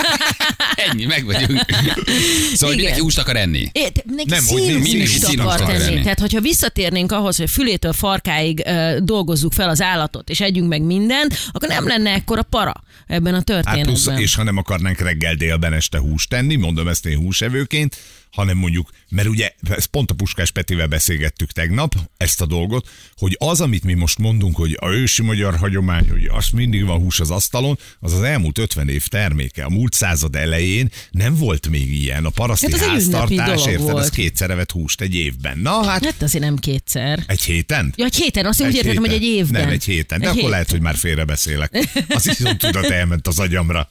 [0.90, 1.64] Ennyi, meg vagyunk.
[2.54, 3.68] Szóval mindenki húst akar enni.
[3.72, 6.02] É, neki Nem, hogy színhúst mindenki akar akar enni.
[6.02, 10.82] Tehát, hogyha visszatérnénk ahhoz, hogy fülétől farkáig ö, dolgozzuk fel az állatot, és együnk meg
[10.86, 12.72] mindent, akkor nem lenne ekkora para
[13.06, 13.84] ebben a Hát történetben.
[13.84, 17.96] plusz, és ha nem akarnánk reggel délben este húst tenni, mondom ezt én húsevőként,
[18.34, 23.36] hanem mondjuk, mert ugye ezt pont a Puskás Petivel beszélgettük tegnap, ezt a dolgot, hogy
[23.38, 27.20] az, amit mi most mondunk, hogy a ősi magyar hagyomány, hogy az mindig van hús
[27.20, 29.64] az asztalon, az az elmúlt 50 év terméke.
[29.64, 32.24] A múlt század elején nem volt még ilyen.
[32.24, 33.96] A paraszti Hát háztartás, érted, volt.
[33.96, 35.58] az kétszer evett húst egy évben.
[35.58, 37.24] Na hát, Hát azért nem kétszer.
[37.26, 37.92] egy héten?
[37.96, 39.60] Ja, egy héten, azt úgy értettem, hogy egy évben.
[39.60, 40.18] Nem, egy héten.
[40.18, 40.50] De Egy akkor hét.
[40.50, 41.88] lehet, hogy már félrebeszélek.
[42.08, 43.90] Az izomtudat elment az agyamra.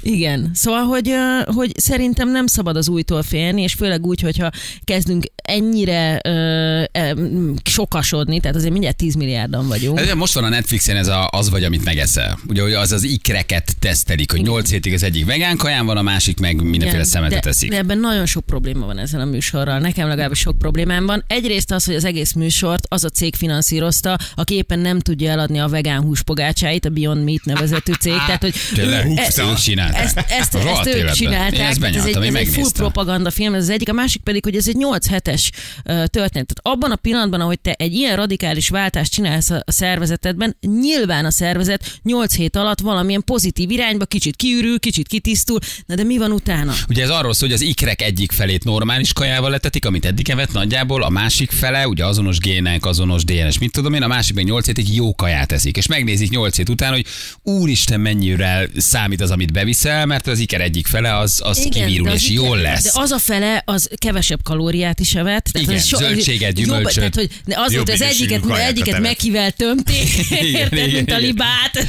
[0.00, 4.50] Igen, szóval, hogy, hogy szerintem nem szabad az újtól félni, és főleg úgy, hogyha
[4.84, 7.22] kezdünk ennyire ö, ö,
[7.64, 9.98] sokasodni, tehát azért mindjárt 10 milliárdan vagyunk.
[9.98, 12.38] Ez, most van a Netflixen ez a, az vagy, amit megeszel.
[12.48, 16.02] Ugye, hogy az az ikreket tesztelik, hogy 8 hétig az egyik vegán kaján van, a
[16.02, 17.70] másik meg mindenféle Igen, szemetet de, eszik.
[17.70, 19.78] de ebben nagyon sok probléma van ezzel a műsorral.
[19.78, 21.24] Nekem legalábbis sok problémám van.
[21.26, 25.58] Egyrészt az, hogy az egész műsort az a cég finanszírozta, aki éppen nem tudja eladni
[25.58, 28.12] a vegán húspogácsáit, a Beyond Meat nevezetű cég.
[28.12, 29.18] Tehát, hogy Tényleg?
[29.44, 30.02] Ezt ők csinálták?
[30.04, 31.58] Ezt, ezt, ezt Rohadt ők csinálták.
[31.58, 33.88] Én ezt ez egy, ez egy full propaganda film, ez az egyik.
[33.88, 35.50] A másik pedig, hogy ez egy 8 hetes
[35.84, 36.30] történet.
[36.30, 41.24] Tehát abban a pillanatban, ahogy te egy ilyen radikális váltást csinálsz a a szervezetedben, nyilván
[41.24, 46.18] a szervezet 8 hét alatt valamilyen pozitív irányba kicsit kiürül, kicsit kitisztul, na de mi
[46.18, 46.72] van utána?
[46.88, 50.52] Ugye ez arról szól, hogy az ikrek egyik felét normális kajával letetik, amit eddig evett
[50.52, 54.44] nagyjából, a másik fele, ugye azonos gének, azonos DNS, mit tudom én, a másik meg
[54.44, 55.76] 8 hétig jó kaját eszik.
[55.76, 57.06] És megnézik 8 hét után, hogy
[57.42, 62.06] úristen mennyire számít az, amit beviszel, mert az iker egyik fele az, az Igen, kivirul,
[62.06, 62.82] de az és igen, jól lesz.
[62.82, 65.46] De az a fele, az kevesebb kalóriát is evett.
[65.58, 66.94] Igen, az zöldséget, jobb- gyümölcsöt.
[66.94, 71.86] Tehát, hogy ne, az Jobb volt, az egyiket, egyiket mekivel tömték, érted, mint a libát,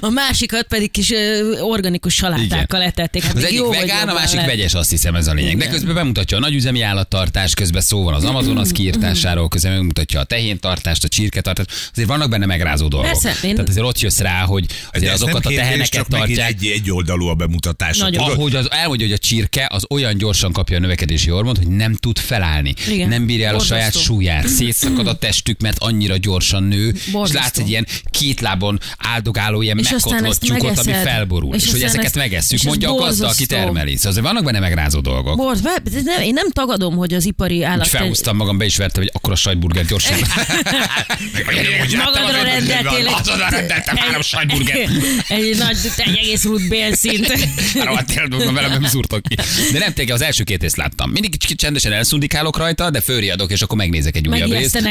[0.00, 1.12] a másikat pedig kis
[1.60, 3.22] organikus salátákkal etették.
[3.22, 4.46] Hát Az egyik jó, vagy vegán, a másik lett.
[4.46, 5.56] vegyes, azt hiszem ez a lényeg.
[5.56, 10.24] De közben bemutatja a nagyüzemi állattartás, közben szó van az Amazonas kiirtásáról, közben megmutatja a
[10.24, 11.70] tehéntartást, a csirketartást.
[11.92, 13.10] Azért vannak benne megrázó dolgok.
[13.10, 16.48] Persze, én- Tehát azért ott jössz rá, hogy azért azokat a teheneket tartják.
[16.50, 17.98] Egy, egy oldalú a bemutatás.
[17.98, 18.22] Nagyon.
[18.22, 18.38] Tudod?
[18.38, 21.94] Ahogy az, elmondja, hogy a csirke az olyan gyorsan kapja a növekedési hormont, hogy nem
[21.94, 22.74] tud felállni.
[22.88, 23.08] Igen.
[23.08, 23.76] Nem bírja el a Borzasztó.
[23.76, 24.48] saját súlyát.
[24.48, 26.88] Szétszakad a testük, mert annyira gyorsan nő.
[26.94, 27.40] És Borzasztó.
[27.40, 31.54] látsz egy ilyen két lábon áldogáló, ilyen És megkotlott tyúkot, ami felborul.
[31.54, 33.94] És És, hogy ezeket ezt- megesszük, és mondja a gazda, aki termeli.
[33.96, 35.36] Szóval azért vannak benne megrázó dolgok.
[35.36, 37.84] Borz, nem, én nem tagadom, hogy az ipari állat...
[37.84, 40.18] Úgy felhúztam magam, be is vertem, hogy akkor a sajtburger gyorsan.
[42.04, 44.90] Magadra rendeltél Azonnal rendeltem három sajtburgert.
[45.28, 47.32] egy nagy, egy egész rút bélszint.
[47.84, 49.34] Rohadt életben velem nem szúrtok ki.
[49.72, 51.10] De nem tényleg az első két részt láttam.
[51.10, 54.78] Mindig kicsit csendesen elszundikálok rajta, de fölriadok, és akkor megnézek egy újabb részt.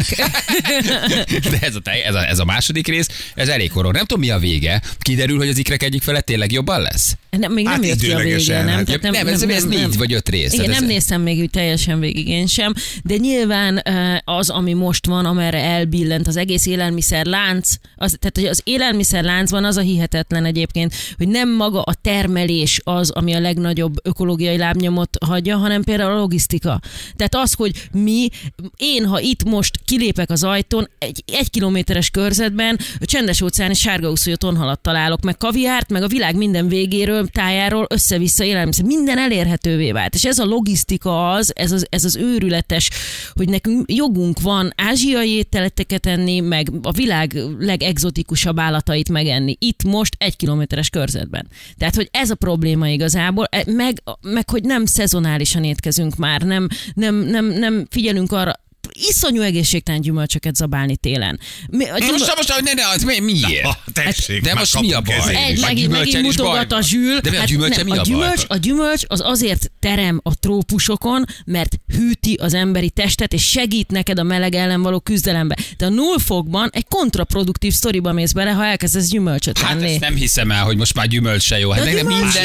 [1.52, 3.94] De ez a, tej- ez, a, ez a második rész, ez elég horror.
[3.94, 4.82] Nem tudom, mi a vége.
[5.00, 7.16] Kiderül, hogy az ikrek egyik fele tényleg jobban lesz?
[7.30, 8.68] Nem, még nem Hát jött ki a vége, nem?
[8.76, 11.50] hát Tehát nem, ez- ez négy vagy öt rész, Igen, tehát nem ez- néztem még
[11.50, 13.84] teljesen végig én sem, de nyilván
[14.26, 19.78] az, ami most van, amerre elbillent az egész élelmiszerlánc, az, tehát hogy az élelmiszerláncban az
[19.78, 25.58] a hihetetlen egyébként, hogy nem maga a termelés az, ami a legnagyobb ökológiai lábnyomot hagyja,
[25.58, 26.80] hanem például a logisztika.
[27.16, 28.30] Tehát az, hogy mi,
[28.78, 34.36] én, ha itt most kilépek az ajtón, egy, egy kilométeres körzetben a csendes óceáni sárgaúszója
[34.36, 38.86] tonhalat találok, meg kaviárt, meg a világ minden végéről, tájáról össze-vissza élelmiszer.
[38.86, 40.14] Minden elérhetővé vált.
[40.14, 42.90] És ez a logisztika az, ez az, ez az őrületes,
[43.34, 49.56] hogy nekünk jogunk van ázsiai ételeket enni, meg a világ legexotikusabb állatait megenni.
[49.60, 51.48] Itt most egy kilométeres körzetben.
[51.78, 56.68] Tehát, hogy ez a probléma igazából, e- meg, meg hogy nem szezonálisan étkezünk már, nem,
[56.94, 58.54] nem, nem, nem figyelünk arra,
[59.10, 61.40] iszonyú egészségtelen gyümölcsöket zabálni télen.
[61.70, 63.66] Mi, a Na gyümöl- most, most, ne, ne, az mi, miért?
[63.76, 65.36] Ah, tessék, De most mi a baj?
[65.36, 67.20] egy, megint, megint mutogat a zsűl.
[67.20, 68.06] De mi a gyümölcse nem, mi a a baj?
[68.14, 73.92] gyümölcs, a gyümölcs az azért terem a trópusokon, mert hűti az emberi testet, és segít
[73.92, 75.58] neked a meleg ellen való küzdelembe.
[75.78, 79.90] De a nullfokban egy kontraproduktív sztoriba mész bele, ha elkezdesz gyümölcsöt Hát enni.
[79.92, 81.70] ezt nem hiszem el, hogy most már gyümölcs se jó.
[81.70, 82.36] Hát nekem gyümölcs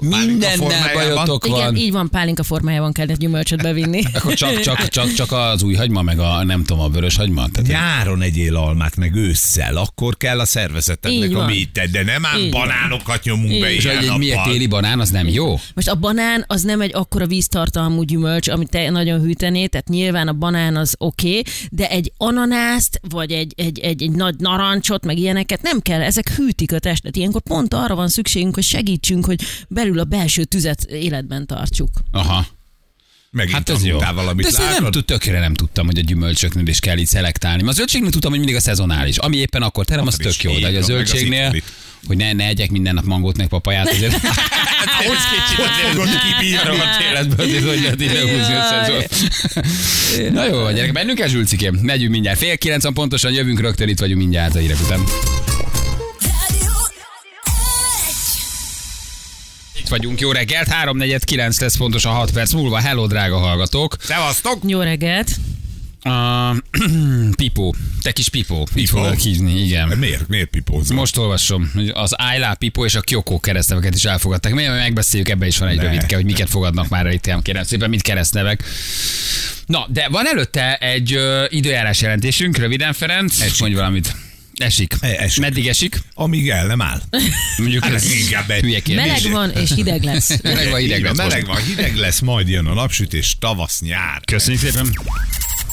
[0.00, 1.76] mindennel, bajotok Igen, van.
[1.76, 4.02] így van, pálinka formájában kell egy gyümölcsöt bevinni.
[4.14, 7.48] Akkor csak, csak, csak, csak az új hagyma, meg a nem tudom, a vörös hagyma.
[7.48, 12.38] Tehát, Nyáron egyél almát, meg ősszel, akkor kell a szervezetednek a méted, de nem ám
[12.38, 14.52] Így banánokat nyomunk be és hogy egy nappal.
[14.52, 15.58] téli banán, az nem jó?
[15.74, 20.28] Most a banán az nem egy akkora víztartalmú gyümölcs, amit te nagyon hűtené, tehát nyilván
[20.28, 25.04] a banán az oké, okay, de egy ananászt, vagy egy, egy, egy, egy nagy narancsot,
[25.04, 27.16] meg ilyeneket nem kell, ezek hűtik a testet.
[27.16, 31.90] Ilyenkor pont arra van szükségünk, hogy segítsünk, hogy belül a belső tüzet életben tartsuk.
[32.12, 32.46] Aha.
[33.30, 33.98] Megint Hát ez jó.
[34.14, 34.92] valamit, De ezt én nem, látod?
[34.92, 37.68] tud, tökre nem tudtam, hogy a gyümölcsöknél is kell így szelektálni.
[37.68, 39.16] A zöldségnél tudtam, hogy mindig a szezonális.
[39.16, 40.58] Ami éppen akkor terem, az Akkor is tök jó.
[40.58, 41.62] De a az zöldségnél,
[42.06, 44.20] hogy ne, ne egyek minden nap mangót meg papaját, azért.
[44.96, 45.16] Hogy
[45.92, 46.66] fogod kibírni?
[46.66, 50.32] Rohadt életből, azért hogy lehet így lehúzni a.
[50.40, 51.74] Na jó, gyerek, mennünk el Zsülcikém.
[51.82, 52.38] Megyünk mindjárt.
[52.38, 55.00] Fél kilenc pontosan, jövünk rögtön, itt vagyunk mindjárt a hírek után.
[59.86, 62.78] Itt vagyunk, jó reggelt, 3.49 lesz pontos a 6 perc múlva.
[62.80, 63.96] Hello, drága hallgatók.
[64.00, 64.58] Szevasztok!
[64.66, 65.30] Jó reggelt!
[66.04, 66.56] Uh,
[67.36, 69.88] pipó, te kis pipó, így foglak hívni, igen.
[69.98, 70.96] Miért, miért pipózol?
[70.96, 74.54] Most olvasom, hogy az Ájlá Pipó és a Kyoko keresztneveket is elfogadták.
[74.54, 75.82] Mi megbeszéljük, ebbe is van egy Ne.
[75.82, 78.62] rövidke, hogy miket fogadnak már itt, kérem szépen, mit keresztnevek.
[79.66, 83.60] Na, de van előtte egy ö, időjárás jelentésünk, röviden Ferenc, esik.
[83.60, 84.16] mondj valamit.
[84.56, 84.94] Esik.
[85.00, 85.40] E, esik.
[85.40, 86.02] Meddig esik?
[86.14, 87.00] Amíg el nem áll.
[87.58, 89.06] Mondjuk Hát ez inkább egy- hülye kérdés.
[89.06, 90.28] Meleg van és hideg lesz.
[90.42, 94.20] Meleg van, hideg lesz Meleg van, hideg lesz, majd jön a napsütés, tavasz, nyár.
[94.24, 94.98] Köszönjük szépen.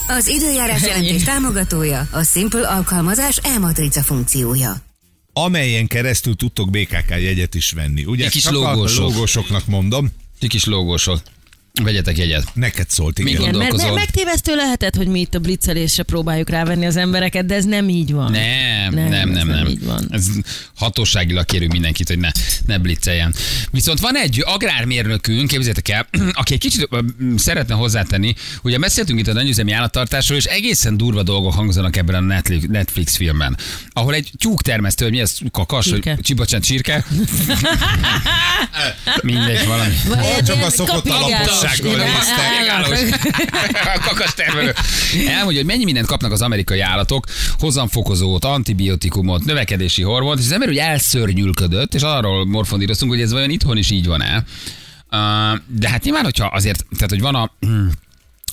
[0.07, 4.75] Az időjárás jelentés támogatója a Simple alkalmazás e-matrica funkciója.
[5.33, 8.05] Amelyen keresztül tudtok BKK jegyet is venni.
[8.05, 11.21] Ugye kis a logósoknak mondom, Ti kis lógósok.
[11.81, 12.43] Vegyetek jegyet.
[12.53, 13.41] neked szólt, igen.
[13.41, 13.55] Igen.
[13.55, 17.65] Mert, mert megtévesztő lehetett, hogy mi itt a blitzelésre próbáljuk rávenni az embereket, de ez
[17.65, 18.31] nem így van.
[18.31, 19.47] Nem, Nem, nem, nem, ez nem.
[19.47, 20.07] nem így van.
[20.11, 20.25] Ez
[20.75, 22.29] hatóságilag kérünk mindenkit, hogy ne,
[22.65, 23.33] ne blitzeljen.
[23.71, 26.89] Viszont van egy agrármérnökünk, képzeljétek el, aki egy kicsit
[27.35, 28.33] szeretne hozzátenni,
[28.63, 33.57] ugye beszéltünk itt a nagyüzemi állattartásról, és egészen durva dolgok hangzanak ebben a Netflix, filmben,
[33.89, 36.13] ahol egy tyúktermesztő, hogy mi ez, kakas, Csirke.
[36.15, 37.05] vagy csibocsánat, csirke?
[39.21, 39.93] Mindegy, valami.
[40.07, 41.62] Vagy csak a szokott kapigálós.
[41.63, 42.39] Alapossággal Igen, néztek.
[42.69, 44.01] állnak.
[44.05, 44.73] Kakas termelő.
[45.27, 47.25] Elmondja, hogy mennyi mindent kapnak az amerikai állatok,
[47.59, 53.49] hozamfokozót, antibiotikumot, növekedési hormont, és az ember úgy elszörnyülködött, és arról morfondíroztunk, hogy ez vajon
[53.49, 54.43] itthon is így van-e.
[55.67, 57.51] De hát nyilván, hogyha azért, tehát hogy van a,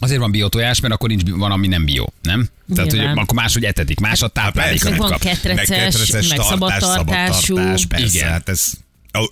[0.03, 2.49] Azért van biotojás, mert akkor nincs, van, ami nem bio, nem?
[2.75, 4.85] Tehát, hogy akkor máshogy etetik, más a táplálék.
[4.85, 5.20] Meg amit van kap.
[5.20, 7.57] ketreces, meg szabadtartású.
[7.57, 8.29] szabadtartás, persze, Igen.
[8.31, 8.73] hát ez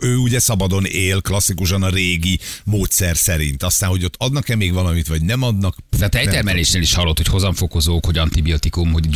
[0.00, 3.62] ő ugye szabadon él, klasszikusan a régi módszer szerint.
[3.62, 5.76] Aztán, hogy ott adnak-e még valamit, vagy nem adnak.
[5.98, 9.06] De a tejtermelésnél is hallott, hogy hozamfokozók, hogy antibiotikum, hogy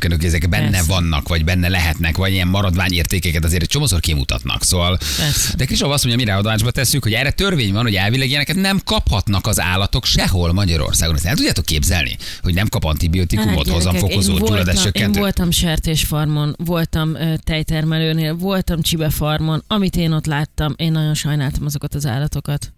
[0.00, 0.92] hogy ezek benne Persze.
[0.92, 4.64] vannak, vagy benne lehetnek, vagy ilyen maradványértékeket azért egy csomószor kimutatnak.
[4.64, 5.56] Szóval, Persze.
[5.56, 8.80] de Kristóf azt mondja, mire adásba tesszük, hogy erre törvény van, hogy elvileg ilyeneket nem
[8.84, 11.14] kaphatnak az állatok sehol Magyarországon.
[11.14, 15.20] Ezt el tudjátok képzelni, hogy nem kap antibiotikumot, Hát, hozamfokozót, én voltam, én gyulladáscsökkentőt?
[15.22, 19.64] voltam sertésfarmon, voltam tejtermelőnél, voltam csibefarmon.
[19.66, 22.72] Amit én ott láttam, én nagyon sajnáltam azokat az állatokat.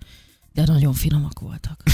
[0.53, 1.81] De nagyon finomak voltak.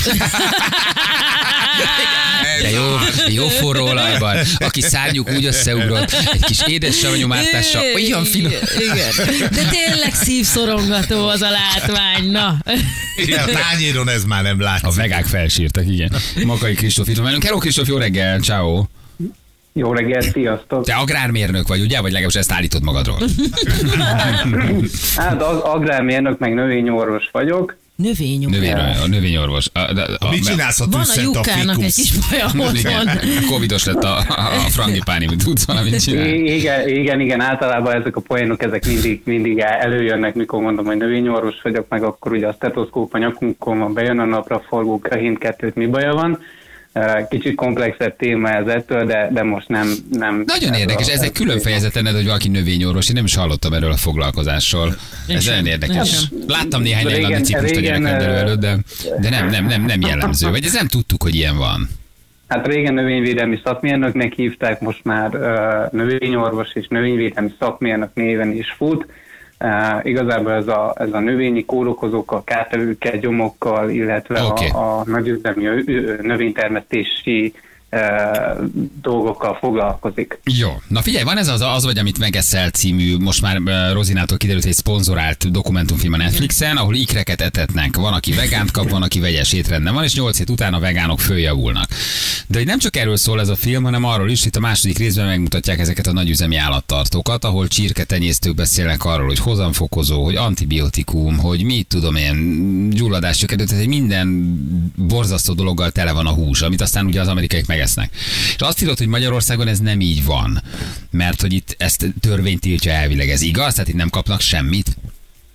[2.62, 2.96] De jó,
[3.28, 8.52] jó forró olajban, aki szárnyuk úgy összeugrott, egy kis édes savanyomártással, olyan finom.
[8.78, 9.08] Igen.
[9.50, 12.58] De tényleg szívszorongató az a látvány, na.
[13.16, 14.94] Igen, a tányéron ez már nem A látszik.
[14.94, 16.12] vegák felsírtak, igen.
[16.44, 17.44] Makai Kristóf itt van velünk.
[17.44, 18.84] Hello Kristóf, jó reggel, ciao.
[19.72, 20.84] Jó reggelt, sziasztok!
[20.84, 22.00] Te agrármérnök vagy, ugye?
[22.00, 23.18] Vagy legalábbis ezt állítod magadról.
[25.16, 27.76] Hát az agrármérnök, meg növényorvos vagyok.
[27.96, 28.50] Növényok.
[28.50, 28.72] Növény,
[29.04, 29.66] a növényorvos.
[29.72, 32.76] A, a, a, Mit csinálsz a Van a lyukának egy kis baja otthon.
[32.76, 33.08] Igen,
[33.48, 36.30] Covidos lett a, a, frangipáni, mit tudsz valamit csinálni.
[36.30, 40.96] Igen, igen, igen, általában ezek a poénok, ezek mindig, mindig el- előjönnek, mikor mondom, hogy
[40.96, 45.38] növényorvos vagyok, meg akkor ugye a stetoszkóp a nyakunkon van, bejön a napra forgó hint
[45.38, 46.38] kettőt, mi baja van.
[47.28, 49.92] Kicsit komplexebb téma ez ettől, de, de most nem...
[50.12, 53.08] nem Nagyon ez érdekes, a- ez egy külön fejezet enned, hogy valaki növényorvos.
[53.08, 54.94] Én nem is hallottam erről a foglalkozásról.
[55.28, 56.08] Ez sem, nagyon én érdekes.
[56.10, 56.38] sem.
[56.46, 58.76] Láttam néhány englandi ciklust a gyerekrendelő előtt, de,
[59.20, 60.50] de nem, nem, nem, nem jellemző.
[60.50, 61.88] Vagy ez nem tudtuk, hogy ilyen van.
[62.48, 69.06] Hát régen növényvédelmi szakmérnöknek hívták, most már uh, növényorvos és növényvédelmi szakmérnök néven is fut.
[69.64, 74.68] Uh, igazából ez a, ez a növényi kórokozókkal, kártevőkkel, gyomokkal, illetve Oké.
[74.68, 75.64] a, a nagyüzemi
[76.22, 77.69] növénytermesztési uh,
[79.02, 80.40] dolgokkal foglalkozik.
[80.44, 80.68] Jó.
[80.88, 83.60] Na figyelj, van ez az, az vagy, amit megeszel című, most már
[83.92, 87.96] Rozinától kiderült, egy szponzorált dokumentumfilm a Netflixen, ahol ikreket etetnek.
[87.96, 91.20] Van, aki vegánt kap, van, aki vegyes étrendben van, és nyolc hét után a vegánok
[91.20, 91.88] följavulnak.
[92.46, 94.98] De hogy nem csak erről szól ez a film, hanem arról is, itt a második
[94.98, 101.64] részben megmutatják ezeket a nagyüzemi állattartókat, ahol csirketenyésztők beszélnek arról, hogy hozamfokozó, hogy antibiotikum, hogy
[101.64, 104.58] mit tudom én, gyulladáscsökkentő, tehát egy minden
[104.96, 108.10] borzasztó dologgal tele van a hús, amit aztán ugye az amerikaiak megesznek.
[108.56, 110.58] És azt írod, hogy Magyarországon ez nem így van,
[111.10, 113.74] mert hogy itt ezt törvény tiltja elvileg, ez igaz?
[113.74, 114.96] Tehát itt nem kapnak semmit?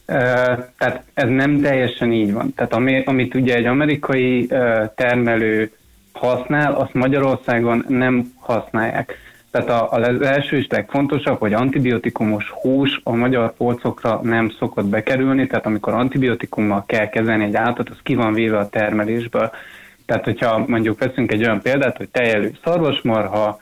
[0.05, 2.53] Tehát ez nem teljesen így van.
[2.55, 4.47] Tehát ami, amit ugye egy amerikai
[4.95, 5.71] termelő
[6.11, 9.17] használ, azt Magyarországon nem használják.
[9.51, 15.47] Tehát a- az első és legfontosabb, hogy antibiotikumos hús a magyar polcokra nem szokott bekerülni,
[15.47, 19.51] tehát amikor antibiotikummal kell kezelni egy állatot, az ki van véve a termelésből.
[20.05, 23.59] Tehát, hogyha mondjuk veszünk egy olyan példát, hogy tejelő szarvasmarha,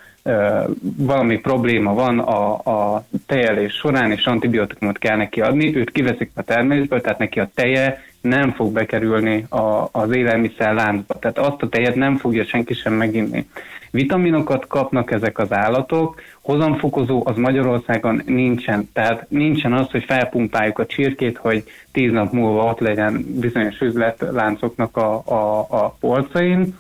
[0.98, 6.42] valami probléma van a, a tejelés során, és antibiotikumot kell neki adni, őt kiveszik a
[6.42, 11.20] termelésből, tehát neki a teje nem fog bekerülni a, az élelmiszer láncba.
[11.20, 13.48] Tehát azt a tejet nem fogja senki sem meginni.
[13.92, 18.90] Vitaminokat kapnak ezek az állatok, hozamfokozó az Magyarországon nincsen.
[18.94, 24.98] Tehát nincsen az, hogy felpumpáljuk a csirkét, hogy tíz nap múlva ott legyen bizonyos üzletláncoknak
[24.98, 26.78] a, a, a polcain.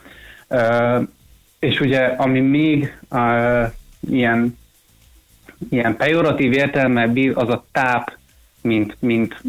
[0.47, 1.01] Ö,
[1.59, 3.71] és ugye, ami még uh,
[4.09, 4.57] ilyen,
[5.69, 8.17] ilyen pejoratív értelme bír, az a táp,
[8.61, 9.41] mint, mint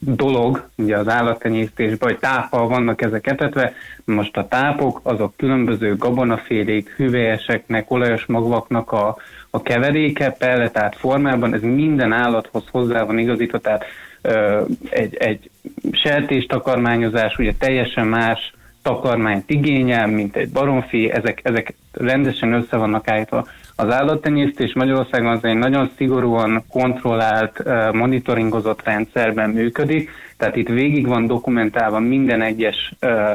[0.00, 3.72] dolog, ugye az állattenyésztésben, hogy táppal vannak ezek etetve.
[4.04, 9.16] Most a tápok, azok különböző gabonafélék, hüvelyeseknek, olajos magvaknak a,
[9.50, 13.84] a keveréke, pelletát formában, ez minden állathoz hozzá van igazítva, tehát
[14.22, 15.50] ö, egy, egy
[15.92, 23.08] sertés takarmányozás ugye teljesen más takarmányt igényel, mint egy baromfi, ezek, ezek rendesen össze vannak
[23.08, 23.46] állítva.
[23.80, 27.62] Az állattenyésztés Magyarországon az egy nagyon szigorúan kontrollált,
[27.92, 32.94] monitoringozott rendszerben működik, tehát itt végig van dokumentálva minden egyes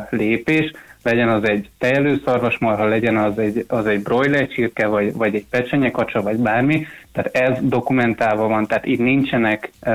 [0.09, 0.71] lépés,
[1.03, 5.45] legyen az egy tejelő szarvasmarha, legyen az egy, az egy broiler csirke, vagy, vagy egy
[5.49, 9.93] pecsenyekacsa, vagy bármi, tehát ez dokumentálva van, tehát itt nincsenek uh,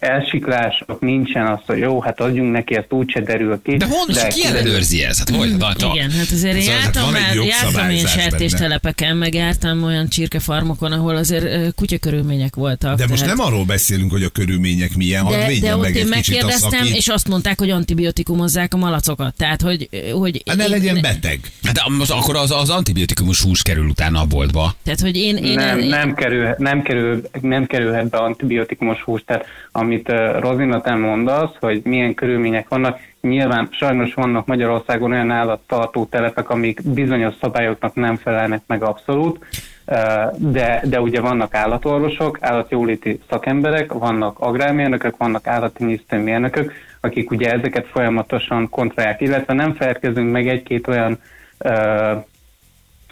[0.00, 3.76] elsiklások, nincsen az, hogy jó, hát adjunk neki, ezt úgyse derül ki.
[3.76, 5.18] De honnan, ki ellenőrzi ez?
[5.18, 5.56] Hát hogy?
[5.56, 5.90] Na, na.
[5.94, 10.08] Igen, hát azért én Szóval jártam, van egy már, jártam én sertéstelepeken, meg jártam olyan
[10.08, 12.96] csirkefarmokon, ahol azért ö, kutyakörülmények voltak.
[12.98, 15.94] De most tehát- nem arról beszélünk, hogy a körülmények milyen, de, de védjen ott meg
[15.94, 19.34] én a megkérdeztem, és azt mondták, hogy antibiotikumozzák a malacokat.
[19.36, 19.88] Tehát, hogy...
[20.12, 21.40] hogy Hát ne én- legyen beteg.
[21.72, 24.74] De most akkor az, az antibiotikumos hús kerül utána a boltba.
[24.82, 25.36] Tehát, hogy én...
[25.36, 29.22] én nem, én, nem, kerül, nem, kerül, nem kerülhet be antibiotikumos hús.
[29.26, 29.44] Tehát
[29.90, 36.04] amit uh, Rozina te mondasz, hogy milyen körülmények vannak, nyilván sajnos vannak Magyarországon olyan állattartó
[36.04, 39.38] telepek, amik bizonyos szabályoknak nem felelnek meg abszolút,
[39.86, 39.96] uh,
[40.36, 48.68] de, de ugye vannak állatorvosok, állatjóléti szakemberek, vannak agrármérnökök, vannak állattenyésztőmérnökök, akik ugye ezeket folyamatosan
[48.68, 51.18] kontrollálják, illetve nem felelkezünk meg egy-két olyan
[51.58, 52.24] uh,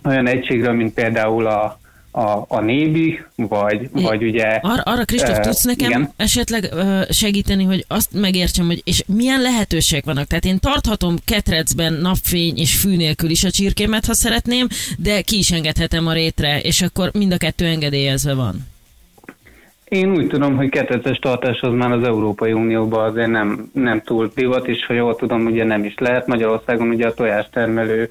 [0.04, 1.78] olyan egységről, mint például a,
[2.18, 4.44] a, a nébi, vagy, vagy ugye...
[4.44, 6.12] Ar- arra, Kristóf, eh, tudsz nekem igen.
[6.16, 10.26] esetleg ö, segíteni, hogy azt megértsem, hogy és milyen lehetőségek vannak.
[10.26, 14.66] Tehát én tarthatom ketrecben napfény és fű nélkül is a csirkémet, ha szeretném,
[14.98, 18.54] de ki is engedhetem a rétre, és akkor mind a kettő engedélyezve van.
[19.84, 24.30] Én úgy tudom, hogy ketreces tartás az már az Európai Unióban azért nem, nem túl
[24.34, 26.26] divat, és ha jól tudom, ugye nem is lehet.
[26.26, 28.10] Magyarországon ugye a tojástermelő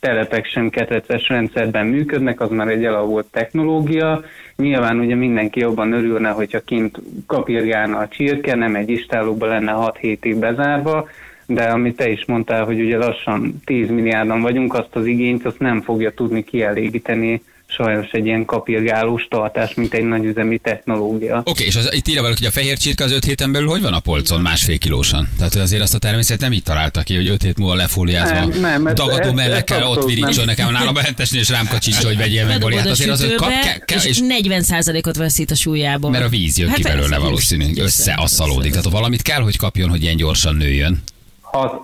[0.00, 4.22] telepek sem ketreces rendszerben működnek, az már egy elavult technológia.
[4.56, 9.96] Nyilván ugye mindenki jobban örülne, hogyha kint kapirgálna a csirke, nem egy istálóba lenne 6
[9.96, 11.08] hétig bezárva,
[11.46, 15.58] de amit te is mondtál, hogy ugye lassan 10 milliárdan vagyunk, azt az igényt azt
[15.58, 17.42] nem fogja tudni kielégíteni
[17.74, 21.38] sajnos egy ilyen kapirgálós tartás, mint egy nagyüzemi technológia.
[21.38, 23.68] Oké, okay, és az, itt írja valaki, hogy a fehér csirke az 5 héten belül
[23.68, 25.28] hogy van a polcon másfél kilósan?
[25.36, 28.34] Tehát hogy azért azt a természet nem így találta ki, hogy 5 hét múlva lefóliázva
[28.34, 32.06] Nem, nem, ez- dagadó ez- mellekkel ez ott virítson nekem nálam behentesni, és rám kacsintsa,
[32.06, 32.74] hogy vegyél meg.
[32.74, 36.10] Hát azért az, hogy kap, kell, kell, és és 40%-ot veszít a súlyából.
[36.10, 38.70] mert a víz jön ki Hát belőle persze, valószínű, összeasszalódik.
[38.70, 41.02] Tehát valamit kell, hogy kapjon, hogy ilyen gyorsan nőjön.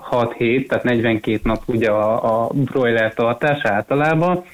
[0.01, 4.45] 6 hét, tehát 42 nap ugye a, a broiler tartás általában.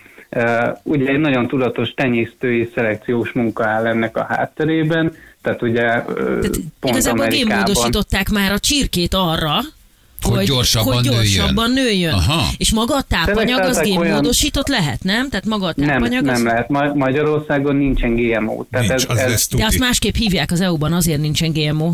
[0.82, 6.06] Ugye egy nagyon tudatos tenyésztői szelekciós munka áll ennek a hátterében, tehát ugye Tehát
[6.80, 7.48] pont igazából Amerikában...
[7.64, 9.58] génmódosították már a csirkét arra,
[10.22, 11.84] Hogy gyorsabban hogy gyorsabban nőjön.
[11.92, 12.12] nőjön.
[12.12, 12.42] Aha.
[12.56, 15.28] És maga a tápanyag az Szelektálták olyan- génmódosított lehet, nem?
[15.28, 16.32] Tehát maga a Nem, tápanyag az...
[16.32, 16.68] nem lehet.
[16.68, 18.64] Ma- Magyarországon nincsen GMO.
[18.70, 21.92] Tehát Nincs, ez, az ez, De azt másképp hívják az EU-ban, azért nincsen GMO.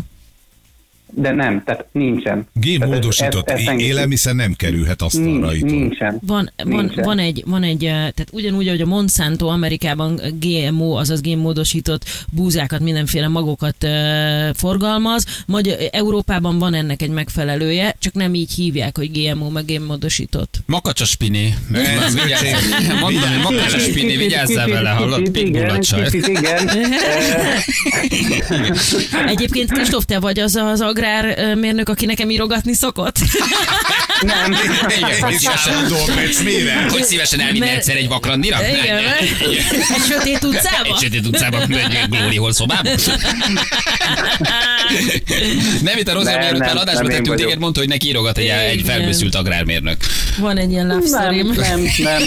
[1.15, 2.47] De nem, tehát nincsen.
[2.53, 5.63] Génmódosított ez- ez- ez- élelmiszer nem kerülhet asztalra Nincs, itt.
[5.63, 6.17] nincsen.
[6.25, 7.03] Van, van, Nincsen.
[7.03, 12.79] van, egy, van egy, eh, tehát ugyanúgy, ahogy a Monsanto Amerikában GMO, azaz génmódosított búzákat,
[12.79, 13.89] mindenféle magokat uh,
[14.55, 20.55] forgalmaz, Magyar, Európában van ennek egy megfelelője, csak nem így hívják, hogy GMO, meg génmódosított.
[20.65, 21.53] Makacsa spini.
[21.69, 21.83] Nem,
[22.23, 25.31] Vigyázz- Mondom, hogy makacsa spini, vigyázzál vele, hallott?
[25.31, 25.83] Kicsit igen,
[26.27, 26.69] igen.
[29.27, 33.15] Egyébként, Kristóf, te vagy az az agrármérnök, aki nekem írogatni szokott?
[34.21, 34.55] Nem.
[34.97, 35.73] Igen, hogy szívesen,
[36.43, 36.85] mire?
[36.89, 38.57] hogy szívesen elvinne Mert- egyszer egy vakrandira?
[38.67, 40.87] Igen, mert- egy sötét utcába?
[40.87, 42.95] Egy sötét utcában, egy Glory Hall szobában?
[45.81, 48.81] Nem, itt a Rozi, mielőtt már adásba tettünk téged, mondta, hogy neki írogat egy, egy
[48.85, 49.97] felbőszült agrármérnök.
[50.37, 52.21] Van egy ilyen love Nem, nem, nem.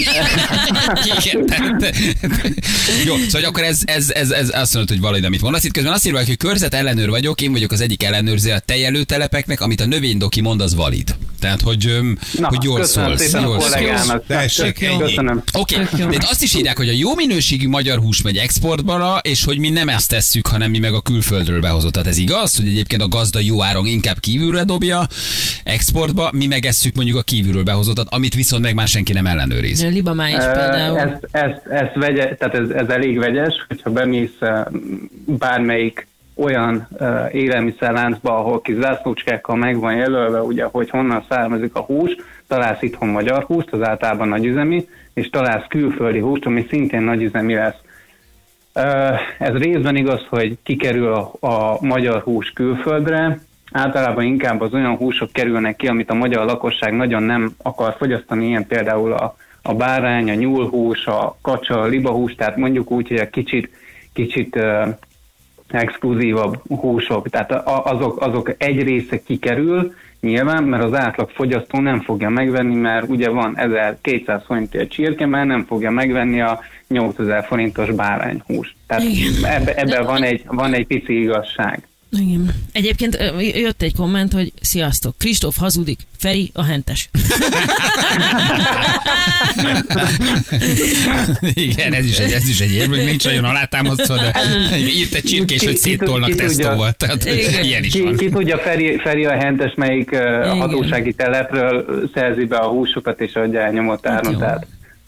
[1.22, 1.96] Igen, tehát-
[3.04, 5.64] Jó, szóval akkor ez, ez, ez, ez azt mondod, hogy valahogy, amit mondasz.
[5.64, 9.60] Itt közben azt írva, hogy körzet ellenőr vagyok, én vagyok az egyik ellenőrző a tejelőtelepeknek,
[9.60, 11.14] amit a növénydoki mond, az valid.
[11.40, 13.32] Tehát, hogy, öm, Na, hogy jól köszönöm szólsz.
[13.32, 14.12] Jól szólsz.
[14.26, 14.88] Tessék.
[14.98, 15.42] Köszönöm.
[15.52, 16.16] Oké, okay.
[16.16, 19.68] de azt is írják, hogy a jó minőségű magyar hús megy exportba, és hogy mi
[19.68, 21.92] nem ezt tesszük, hanem mi meg a külföldről behozott.
[21.92, 25.06] Tehát ez igaz, hogy egyébként a gazda jó áron inkább kívülre dobja
[25.64, 29.82] exportba, mi meg esszük mondjuk a kívülről behozottat, amit viszont meg már senki nem ellenőriz.
[29.82, 30.98] A Libamá is például.
[30.98, 34.38] Ez, ez, ez, vegye, tehát ez, ez elég vegyes, hogyha bemész
[35.24, 41.80] bármelyik olyan uh, élelmiszerláncba, ahol kis zászlócskákkal meg van jelölve, ugye, hogy honnan származik a
[41.80, 47.54] hús, találsz itthon magyar húst, az általában nagyüzemi, és találsz külföldi húst, ami szintén nagyüzemi
[47.54, 47.80] lesz.
[48.74, 53.38] Uh, ez részben igaz, hogy kikerül a, a magyar hús külföldre,
[53.72, 58.46] általában inkább az olyan húsok kerülnek ki, amit a magyar lakosság nagyon nem akar fogyasztani,
[58.46, 63.18] ilyen például a, a bárány, a nyúlhús, a kacsa, a libahús, tehát mondjuk úgy, hogy
[63.18, 63.70] a kicsit,
[64.12, 64.88] kicsit uh,
[65.68, 72.28] exkluzívabb húsok, tehát azok, azok egy része kikerül, nyilván, mert az átlag fogyasztó nem fogja
[72.28, 78.76] megvenni, mert ugye van 1200 forintért csirke, már nem fogja megvenni a 8000 forintos bárányhús.
[78.86, 79.44] Tehát Igen.
[79.44, 81.88] ebbe, ebbe van, egy, van egy pici igazság.
[82.10, 82.54] Igen.
[82.72, 83.18] Egyébként
[83.54, 87.08] jött egy komment, hogy sziasztok, Kristóf hazudik, Feri a hentes.
[91.54, 94.32] Igen, ez is egy, ez is egy hogy nincs nagyon alátámasztva, de
[94.78, 96.92] írt egy csirkés, hogy széttolnak tesztóval.
[96.92, 97.64] Tehát Igen.
[97.64, 98.16] ilyen is Ki, van.
[98.16, 100.58] ki tudja, Feri, Feri a hentes, melyik Igen.
[100.58, 104.38] hatósági telepről szerzi be a húsokat és adja el nyomott áron.
[104.38, 104.66] Tehát,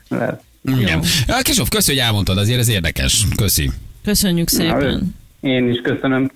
[0.09, 0.43] lehet.
[0.79, 1.03] Igen.
[1.43, 3.25] Kisov, köszi, hogy elmondtad, azért ez érdekes.
[3.37, 3.71] Köszi.
[4.05, 5.15] Köszönjük szépen.
[5.41, 6.31] Én is köszönöm.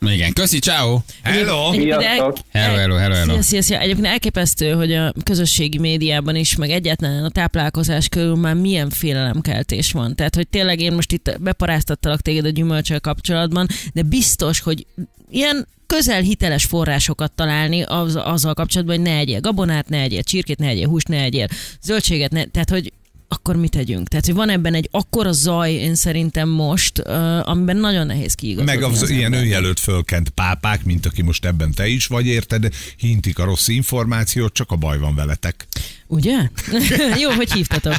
[0.00, 0.98] Igen, köszi, ciao.
[1.22, 1.72] Hello!
[1.72, 2.36] Sziasztok.
[2.52, 3.32] Hello, hello, hello, hello.
[3.32, 3.78] Szia, szia, szia.
[3.80, 9.92] Egyébként elképesztő, hogy a közösségi médiában is, meg egyáltalán a táplálkozás körül már milyen félelemkeltés
[9.92, 10.14] van.
[10.14, 14.86] Tehát, hogy tényleg én most itt beparáztattalak téged a gyümölcsel kapcsolatban, de biztos, hogy
[15.30, 20.58] ilyen közel hiteles forrásokat találni az, azzal kapcsolatban, hogy ne egyél gabonát, ne egyél csirkét,
[20.58, 21.48] ne egyél húst, ne egyél
[21.82, 22.92] zöldséget, ne, tehát, hogy
[23.28, 24.08] akkor mit tegyünk?
[24.08, 28.74] Tehát, hogy van ebben egy akkora zaj, én szerintem most, uh, amiben nagyon nehéz kiigazodni.
[28.74, 29.46] Meg az, az ilyen embernek.
[29.46, 32.74] önjelölt fölkent pápák, mint aki most ebben te is vagy, érted?
[32.96, 35.66] Hintik a rossz információt, csak a baj van veletek.
[36.08, 36.36] Ugye?
[37.22, 37.96] Jó, hogy hívtatok.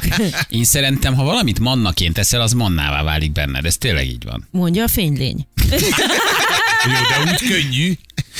[0.48, 3.64] Én szerintem, ha valamit mannaként teszel, az mannává válik benned.
[3.64, 4.48] Ez tényleg így van.
[4.50, 5.46] Mondja a fénylény.
[6.86, 7.92] Jó, de úgy könnyű.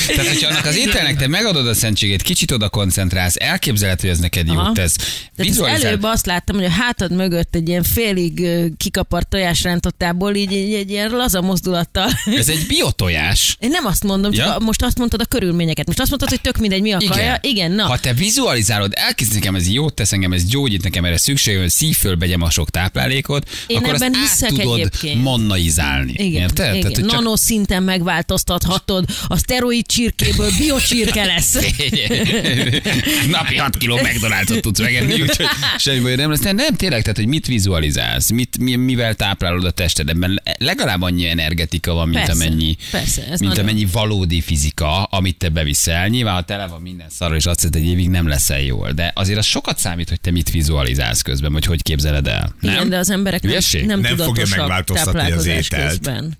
[0.06, 4.22] Tehát, hogyha annak az ételnek te megadod a szentségét, kicsit oda koncentrálsz, elképzelhető, hogy ez
[4.22, 4.72] neked jót Aha.
[4.72, 4.96] tesz.
[5.37, 10.52] Vizualizál- előbb azt láttam, hogy a hátad mögött egy ilyen félig kikapart tojás rántottából, így
[10.52, 12.11] egy, egy ilyen laza mozdulattal.
[12.37, 13.56] Ez egy biotojás.
[13.61, 14.56] Én nem azt mondom, csak Ja?
[14.59, 15.87] most azt mondtad a körülményeket.
[15.87, 17.38] Most azt mondtad, hogy tök mindegy, mi a kaja.
[17.42, 17.85] Igen, na.
[17.87, 21.70] Ha te vizualizálod, elkezd nekem ez jót tesz, engem ez gyógyít, nekem erre szükségem, hogy
[21.70, 25.23] szívföl begyem a sok táplálékot, Én akkor azt ebben át hiszek tudod egyébként.
[25.23, 26.12] monnaizálni.
[26.16, 26.75] Igen, Érted?
[26.75, 26.92] igen.
[26.94, 31.55] hogy Nano szinten megváltoztathatod, a szteroid csirkéből biocsirke lesz.
[33.31, 35.46] Napi 6 kiló McDonald's-ot tudsz megenni, úgyhogy
[35.79, 36.40] semmi baj nem lesz.
[36.40, 40.42] Nem, nem, tényleg, tehát, hogy mit vizualizálsz, mit, mi, mivel táplálod a testedben.
[40.59, 45.49] Legalább annyi energetika van, mint Persze, amennyi, persze, mint nagyon- amennyi valódi fizika, amit te
[45.49, 46.09] beviszel.
[46.09, 48.90] Nyilván, ha tele van minden szarra, és azt hiszed, egy évig nem leszel jól.
[48.92, 52.55] De azért az sokat számít, hogy te mit vizualizálsz közben, vagy hogy képzeled el.
[52.61, 52.75] Nem?
[52.75, 53.87] Igen, de az emberek nem, Hülyeség?
[53.87, 55.89] nem, Nem fogja megváltoztatni az ételt.
[55.89, 56.39] közben.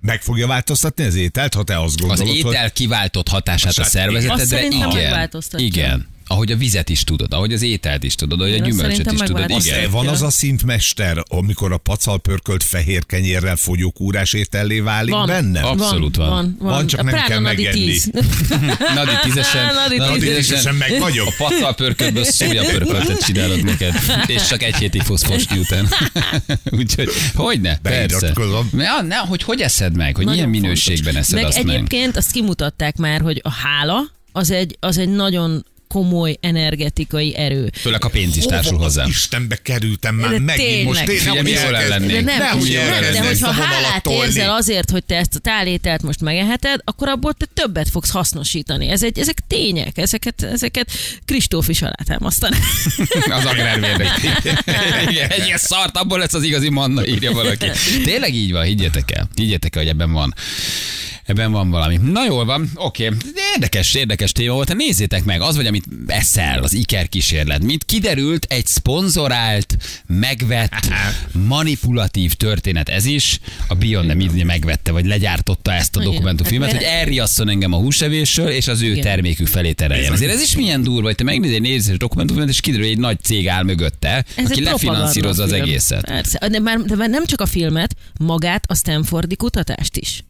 [0.00, 2.36] Meg fogja változtatni az ételt, ha te azt Az gondolod, hogy...
[2.52, 5.30] étel kiváltott hatását a Azt szervezetedre, szerintem igen.
[5.56, 6.08] Igen.
[6.28, 9.12] Ahogy a vizet is tudod, ahogy az ételt is tudod, ahogy a Én azt gyümölcsöt
[9.12, 9.50] is tudod.
[9.50, 9.90] Igen.
[9.90, 15.26] Van az a szintmester, amikor a pacal pörkölt fehér kenyérrel fogyókúrás étellé válik Van.
[15.26, 15.64] bennem?
[15.64, 16.28] Abszolút van.
[16.28, 16.70] Van, van.
[16.70, 17.84] Van, csak A nem kell Nadi megenni.
[17.84, 18.10] 10.
[18.94, 20.42] Nadi tízesen, Nadi Nadi tízesen.
[20.42, 21.26] tízesen meg vagyok.
[21.26, 23.94] A pacal pörköltből szója pörköltet csinálok neked,
[24.26, 25.88] és csak egy hétig fogsz fosni után.
[26.78, 28.18] Úgyhogy, hogyne, persze.
[28.18, 28.68] Beiratkozom.
[28.72, 30.84] Ne, ne, hogy hogy eszed meg, hogy Nagyon milyen fontos.
[30.86, 31.74] minőségben eszed meg azt meg.
[31.74, 35.66] egyébként azt kimutatták már, hogy a hála az egy, az egy nagyon
[35.96, 37.70] komoly energetikai erő.
[37.74, 39.04] Főleg a pénz is társul hozzá.
[39.06, 40.68] Istenbe kerültem már De megint.
[40.68, 40.84] tényleg.
[41.06, 42.10] Most nem mi jól elkezd- ellennék.
[42.24, 46.20] De nem, de, de elkezd hogyha hálát érzel azért, hogy te ezt a tálételt most
[46.20, 48.88] megeheted, akkor abból te többet fogsz hasznosítani.
[48.88, 50.90] Ez egy, ezek tények, ezeket, ezeket
[51.24, 52.56] Kristóf is alátámasztaná.
[53.38, 54.08] Az agrárvérdek.
[55.10, 57.66] Igen, Egy ilyen szart, abból lesz az igazi manna, írja valaki.
[58.04, 59.28] Tényleg így van, higgyetek el.
[59.34, 60.34] Higgyetek el, hogy ebben van.
[61.26, 61.96] Ebben van valami.
[61.96, 63.08] Na jól van, oké.
[63.08, 64.74] De Érdekes, érdekes téma volt.
[64.74, 67.62] Nézzétek meg, az vagy, amit eszel, az Iker kísérlet.
[67.62, 70.88] Mint kiderült, egy szponzorált, megvett,
[71.48, 73.40] manipulatív történet ez is.
[73.68, 77.76] A Beyond nem így megvette, vagy legyártotta ezt a dokumentumfilmet, Hát hogy elriasszon engem a
[77.76, 79.02] húsevésről, és az ő Igen.
[79.02, 80.12] termékük felé tereljen.
[80.12, 83.00] Azért ez is milyen durva, hogy te megnézed egy nézés dokumentumfilmet, és kiderül, hogy egy
[83.00, 86.04] nagy cég áll mögötte, Ez aki egy lefinanszírozza az egészet.
[86.04, 90.22] Persze, de már, de már nem csak a filmet, magát a Stanfordi kutatást is.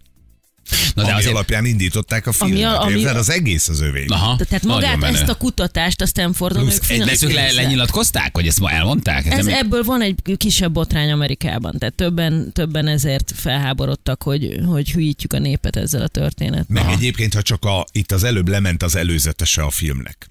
[0.94, 2.62] Na de Ami azért, alapján indították a filmet.
[2.64, 3.16] a- ami- Érted?
[3.16, 4.04] Az egész az övé.
[4.08, 5.14] Aha, tehát nagyon magát menő.
[5.18, 9.26] ezt a kutatást a Stanfordon Plusz ők egy- le, lenyilatkozták, hogy ezt ma elmondták?
[9.26, 14.90] Ez, Nem- ebből van egy kisebb botrány Amerikában, tehát többen, többen ezért felháborodtak, hogy, hogy
[14.92, 16.84] hülyítjük a népet ezzel a történettel.
[16.84, 20.28] Meg egyébként, ha csak a, itt az előbb lement az előzetese a filmnek.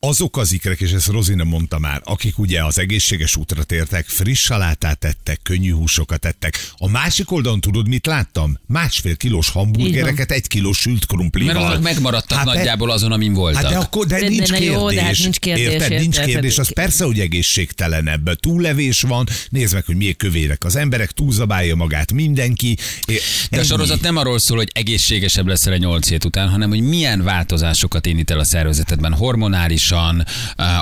[0.00, 4.40] Azok az ikrek, és ezt Rozina mondta már, akik ugye az egészséges útra tértek, friss
[4.40, 6.70] salátát ettek, könnyű húsokat ettek.
[6.76, 8.58] A másik oldalon tudod, mit láttam?
[8.66, 11.54] Másfél kilós hamburgereket, egy kilós sült krumplival.
[11.54, 13.62] Mert azok megmaradtak Hát de- nagyjából azon, amin voltak.
[13.62, 14.74] Hát de akkor de, De- de nincs ne kérdés.
[14.76, 15.90] jó, de hát nincs kérdés, Érted?
[16.00, 16.30] Nincs érted?
[16.30, 18.40] kérdés, az persze, hogy egészségtelenebb.
[18.40, 22.76] Túllevés van, nézd meg, hogy milyen kövérek az emberek, túlzabálja magát mindenki.
[23.06, 26.68] É- De a sorozat nem arról szól, hogy egészségesebb leszel a 8 hét után, hanem
[26.68, 29.14] hogy milyen változásokat indít el a szervezetedben,
[29.90, 30.26] hormonálisan,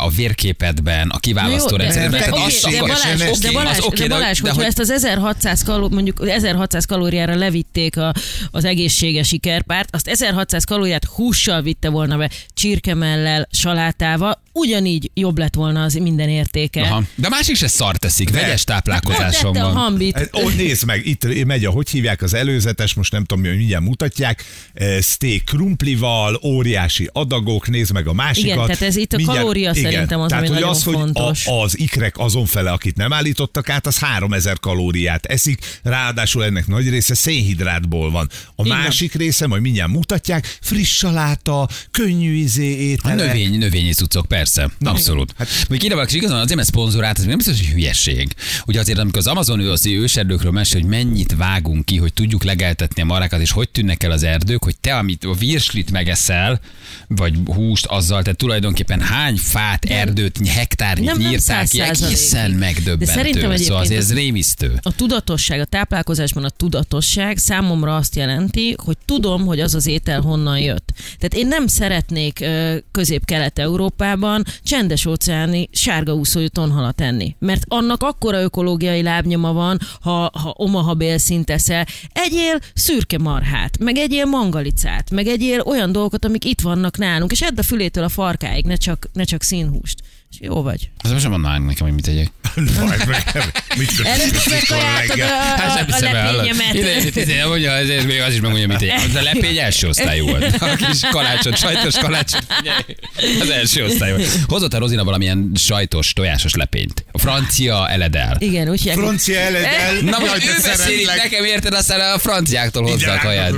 [0.02, 2.10] a vérképedben, a kiválasztó rendszerben.
[2.10, 4.42] de, Tehát oké, azt de Balázs, oké, de Balázs, az oké, de de- Balázs de
[4.48, 8.12] hogyha hogy- ezt az 1600 kaló, mondjuk 1600 kalóriára levitték a,
[8.50, 15.54] az egészséges ikerpárt, azt 1600 kalóriát hússal vitte volna be, csirkemellel, salátával, ugyanígy jobb lett
[15.54, 16.80] volna az minden értéke.
[16.82, 17.02] Aha.
[17.14, 19.76] De a másik se szar teszik, vegyes Ott táplálkozáson tette a van.
[19.82, 20.16] hambit.
[20.16, 23.56] Ez- Ó, nézd meg, itt megy a, hogy hívják az előzetes, most nem tudom, hogy
[23.56, 24.44] mindjárt mutatják,
[24.74, 28.50] eh, steak krumplival, óriási adagok, nézd meg a másikat.
[28.54, 31.46] Igen, tehát ez itt a kalória szerintem az, tehát, ami hogy nagyon az, hogy fontos.
[31.46, 36.66] A, az ikrek azon fele, akit nem állítottak át, az 3000 kalóriát eszik, ráadásul ennek
[36.66, 38.30] nagy része szénhidrátból van.
[38.54, 38.78] A van.
[38.78, 43.16] másik része, majd mindjárt mutatják, friss saláta, könnyű izé A ételek.
[43.16, 44.70] növény, növényi cuccok, persze.
[44.80, 45.34] Abszolút.
[45.38, 48.34] Hát, Még ide valaki igazán azért, mert szponzorált, ez még nem biztos, hogy hülyeség.
[48.66, 52.44] Ugye azért, amikor az Amazon ő az őserdőkről mesél, hogy mennyit vágunk ki, hogy tudjuk
[52.44, 56.60] legeltetni a marákat, és hogy tűnnek el az erdők, hogy te, amit a virslit megeszel,
[57.08, 63.04] vagy húst azzal, te tulajdonképpen hány fát, erdőt, hektárnyit Nem, száz ki, egészen megdöbbentő.
[63.04, 64.78] De szerintem szóval azért ez az- rémisztő.
[64.82, 70.20] A tudatosság, a táplálkozásban a tudatosság számomra azt jelenti, hogy tudom, hogy az az étel
[70.20, 70.92] honnan jött.
[71.18, 72.44] Tehát én nem szeretnék
[72.92, 80.54] közép-kelet-európában csendes óceáni sárga úszójú tonhalat enni, mert annak akkora ökológiai lábnyoma van, ha, ha
[80.56, 81.86] omaha bélszint eszel.
[82.12, 87.42] Egyél szürke marhát, meg egyél mangalicát, meg egyél olyan dolgokat, amik itt vannak nálunk, és
[87.42, 90.02] edd a fülétől a farkáig, ne csak, ne csak színhúst.
[90.30, 90.90] És jó vagy.
[91.02, 92.30] Az most sem mondanánk nekem, hogy mit tegyek.
[92.86, 95.28] Majd meg, mit Előbb is reggel?
[95.28, 96.74] a, Hát a, lepényemet.
[96.74, 98.92] Ide, ide, mondja, ezért még az is megmondja, mit én.
[99.08, 100.62] Az a lepény első osztályú volt.
[100.62, 102.46] A kis kalácsot, sajtos kalácsot.
[102.56, 104.28] figyelj, Az első osztály volt.
[104.46, 107.04] Hozott a Rozina valamilyen sajtos, tojásos lepényt.
[107.12, 108.36] A francia eledel.
[108.38, 108.96] Igen, úgy hívják.
[108.98, 110.00] Francia eledel.
[110.10, 113.52] Na most ő beszélik nekem, érted, aztán a franciáktól hozza a kaját.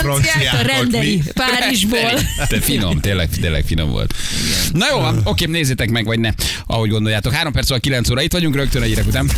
[0.00, 1.22] Franciáktól rendeli?
[1.34, 2.20] Párizsból.
[2.48, 4.14] Te finom, tényleg, tényleg finom volt.
[4.72, 6.30] Na jó, oké, nézzétek meg, vagy ne,
[6.66, 7.32] ahogy gondoljátok.
[7.32, 9.30] Három perc, 9 óra, itt vagyunk rögtön egy után.